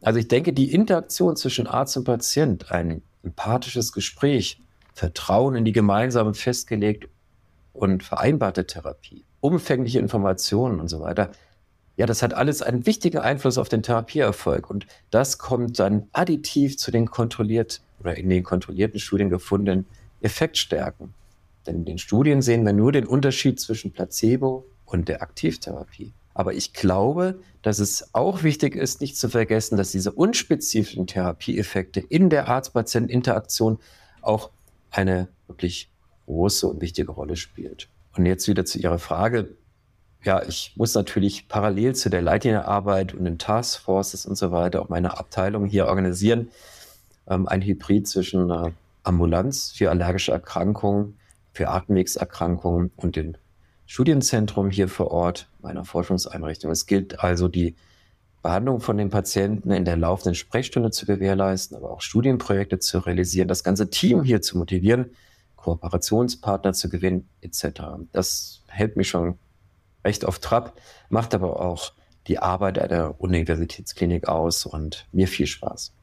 Also 0.02 0.20
ich 0.20 0.28
denke, 0.28 0.54
die 0.54 0.72
Interaktion 0.72 1.36
zwischen 1.36 1.68
Arzt 1.68 1.98
und 1.98 2.06
Patient, 2.06 2.72
ein 2.72 3.02
empathisches 3.24 3.92
Gespräch, 3.92 4.62
Vertrauen 4.94 5.56
in 5.56 5.66
die 5.66 5.72
gemeinsame 5.72 6.34
festgelegt 6.34 7.08
und 7.74 8.04
vereinbarte 8.04 8.66
Therapie, 8.66 9.26
umfängliche 9.42 10.00
Informationen 10.00 10.80
und 10.80 10.88
so 10.88 11.02
weiter, 11.02 11.32
ja, 11.98 12.06
das 12.06 12.24
hat 12.24 12.34
alles 12.34 12.62
einen 12.62 12.86
wichtigen 12.86 13.20
Einfluss 13.20 13.58
auf 13.58 13.70
den 13.70 13.84
Therapieerfolg. 13.84 14.70
Und 14.70 14.88
das 15.10 15.38
kommt 15.38 15.78
dann 15.78 16.08
additiv 16.14 16.78
zu 16.78 16.90
den 16.90 17.12
kontrolliert 17.12 17.82
oder 18.00 18.18
in 18.18 18.30
den 18.30 18.44
kontrollierten 18.44 19.00
Studien 19.00 19.30
gefundenen 19.30 19.86
Effektstärken. 20.22 21.14
Denn 21.68 21.76
in 21.76 21.86
den 21.86 21.98
Studien 21.98 22.42
sehen 22.42 22.66
wir 22.66 22.74
nur 22.74 22.92
den 22.92 23.06
Unterschied 23.06 23.60
zwischen 23.60 23.92
Placebo 23.92 24.66
und 24.86 25.10
der 25.10 25.22
Aktivtherapie. 25.22 26.14
Aber 26.34 26.54
ich 26.54 26.74
glaube, 26.74 27.40
dass 27.62 27.80
es 27.80 28.14
auch 28.14 28.42
wichtig 28.42 28.76
ist, 28.76 29.02
nicht 29.02 29.18
zu 29.18 29.30
vergessen, 29.30 29.78
dass 29.78 29.92
diese 29.92 30.12
unspezifischen 30.12 31.06
Therapieeffekte 31.06 32.00
in 32.00 32.30
der 32.30 32.48
Arzt-Patient-Interaktion 32.48 33.80
auch 34.22 34.50
eine 34.92 35.28
wirklich 35.48 35.90
große 36.26 36.68
und 36.68 36.82
wichtige 36.82 37.12
Rolle 37.12 37.36
spielt. 37.36 37.90
Und 38.16 38.26
jetzt 38.26 38.48
wieder 38.48 38.66
zu 38.66 38.80
Ihrer 38.80 39.00
Frage. 39.00 39.56
Ja, 40.24 40.44
ich 40.44 40.74
muss 40.76 40.94
natürlich 40.94 41.48
parallel 41.48 41.96
zu 41.96 42.10
der 42.10 42.22
Leitlinienarbeit 42.22 43.14
und 43.14 43.26
den 43.26 43.40
Taskforces 43.40 44.26
und 44.26 44.36
so 44.36 44.52
weiter 44.52 44.82
auch 44.82 44.90
meine 44.90 45.18
Abteilung 45.18 45.66
hier 45.66 45.88
organisieren. 45.88 46.50
Ähm, 47.28 47.48
ein 47.48 47.62
Hybrid 47.62 48.08
zwischen 48.08 48.50
äh, 48.52 48.72
Ambulanz 49.04 49.72
für 49.72 49.90
allergische 49.90 50.32
Erkrankungen, 50.32 51.18
für 51.54 51.70
Atemwegserkrankungen 51.70 52.92
und 52.96 53.16
dem 53.16 53.36
Studienzentrum 53.88 54.70
hier 54.70 54.88
vor 54.88 55.12
Ort 55.12 55.50
meiner 55.62 55.86
Forschungseinrichtung. 55.86 56.72
Es 56.72 56.86
gilt 56.86 57.24
also 57.24 57.48
die 57.48 57.76
Behandlung 58.42 58.80
von 58.80 58.98
den 58.98 59.10
Patienten 59.10 59.72
in 59.72 59.86
der 59.86 59.98
laufenden 59.98 60.36
Sprechstunde 60.36 60.92
zu 60.92 61.06
gewährleisten, 61.06 61.78
aber 61.78 61.92
auch 61.92 62.02
Studienprojekte 62.02 62.80
zu 62.80 63.00
realisieren, 63.00 63.48
das 63.48 63.64
ganze 63.64 63.90
Team 63.90 64.24
hier 64.24 64.42
zu 64.42 64.58
motivieren, 64.58 65.12
Kooperationspartner 65.62 66.74
zu 66.74 66.90
gewinnen, 66.90 67.30
etc. 67.42 67.82
Das 68.12 68.64
hält 68.68 68.98
mich 68.98 69.10
schon 69.10 69.38
recht 70.04 70.26
auf 70.26 70.40
Trab, 70.40 70.80
macht 71.10 71.34
aber 71.36 71.60
auch 71.60 71.94
die 72.28 72.40
Arbeit 72.40 72.80
einer 72.80 73.20
Universitätsklinik 73.20 74.28
aus 74.28 74.66
und 74.66 75.08
mir 75.12 75.28
viel 75.28 75.48
Spaß. 75.48 75.94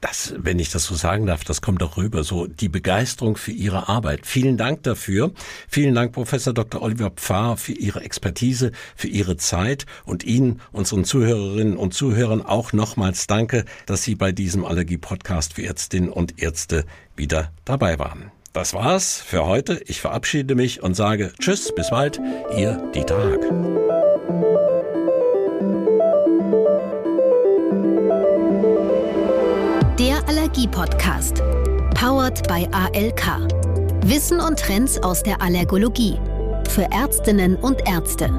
Das, 0.00 0.32
wenn 0.38 0.58
ich 0.58 0.70
das 0.70 0.84
so 0.84 0.94
sagen 0.94 1.26
darf, 1.26 1.44
das 1.44 1.60
kommt 1.60 1.82
auch 1.82 1.98
rüber, 1.98 2.24
so 2.24 2.46
die 2.46 2.70
Begeisterung 2.70 3.36
für 3.36 3.50
Ihre 3.50 3.88
Arbeit. 3.88 4.24
Vielen 4.24 4.56
Dank 4.56 4.84
dafür. 4.84 5.32
Vielen 5.68 5.94
Dank, 5.94 6.12
Professor 6.12 6.54
Dr. 6.54 6.80
Oliver 6.80 7.10
Pfarr, 7.10 7.58
für 7.58 7.72
Ihre 7.72 8.00
Expertise, 8.00 8.72
für 8.96 9.08
Ihre 9.08 9.36
Zeit 9.36 9.84
und 10.06 10.24
Ihnen, 10.24 10.62
unseren 10.72 11.04
Zuhörerinnen 11.04 11.76
und 11.76 11.92
Zuhörern 11.92 12.40
auch 12.40 12.72
nochmals 12.72 13.26
danke, 13.26 13.66
dass 13.84 14.02
Sie 14.02 14.14
bei 14.14 14.32
diesem 14.32 14.64
Allergie-Podcast 14.64 15.54
für 15.54 15.62
Ärztinnen 15.62 16.08
und 16.08 16.40
Ärzte 16.40 16.86
wieder 17.16 17.52
dabei 17.66 17.98
waren. 17.98 18.32
Das 18.52 18.74
war's 18.74 19.20
für 19.20 19.46
heute. 19.46 19.80
Ich 19.86 20.00
verabschiede 20.00 20.56
mich 20.56 20.82
und 20.82 20.94
sage 20.94 21.32
Tschüss, 21.38 21.72
bis 21.72 21.90
bald, 21.90 22.20
Ihr 22.56 22.82
Dieter 22.92 23.16
Haag. 23.16 23.40
Der 29.98 30.26
Allergie-Podcast. 30.28 31.44
Powered 31.94 32.48
by 32.48 32.66
ALK. 32.72 33.48
Wissen 34.06 34.40
und 34.40 34.58
Trends 34.58 34.98
aus 34.98 35.22
der 35.22 35.40
Allergologie. 35.40 36.18
Für 36.70 36.88
Ärztinnen 36.90 37.54
und 37.54 37.86
Ärzte. 37.88 38.30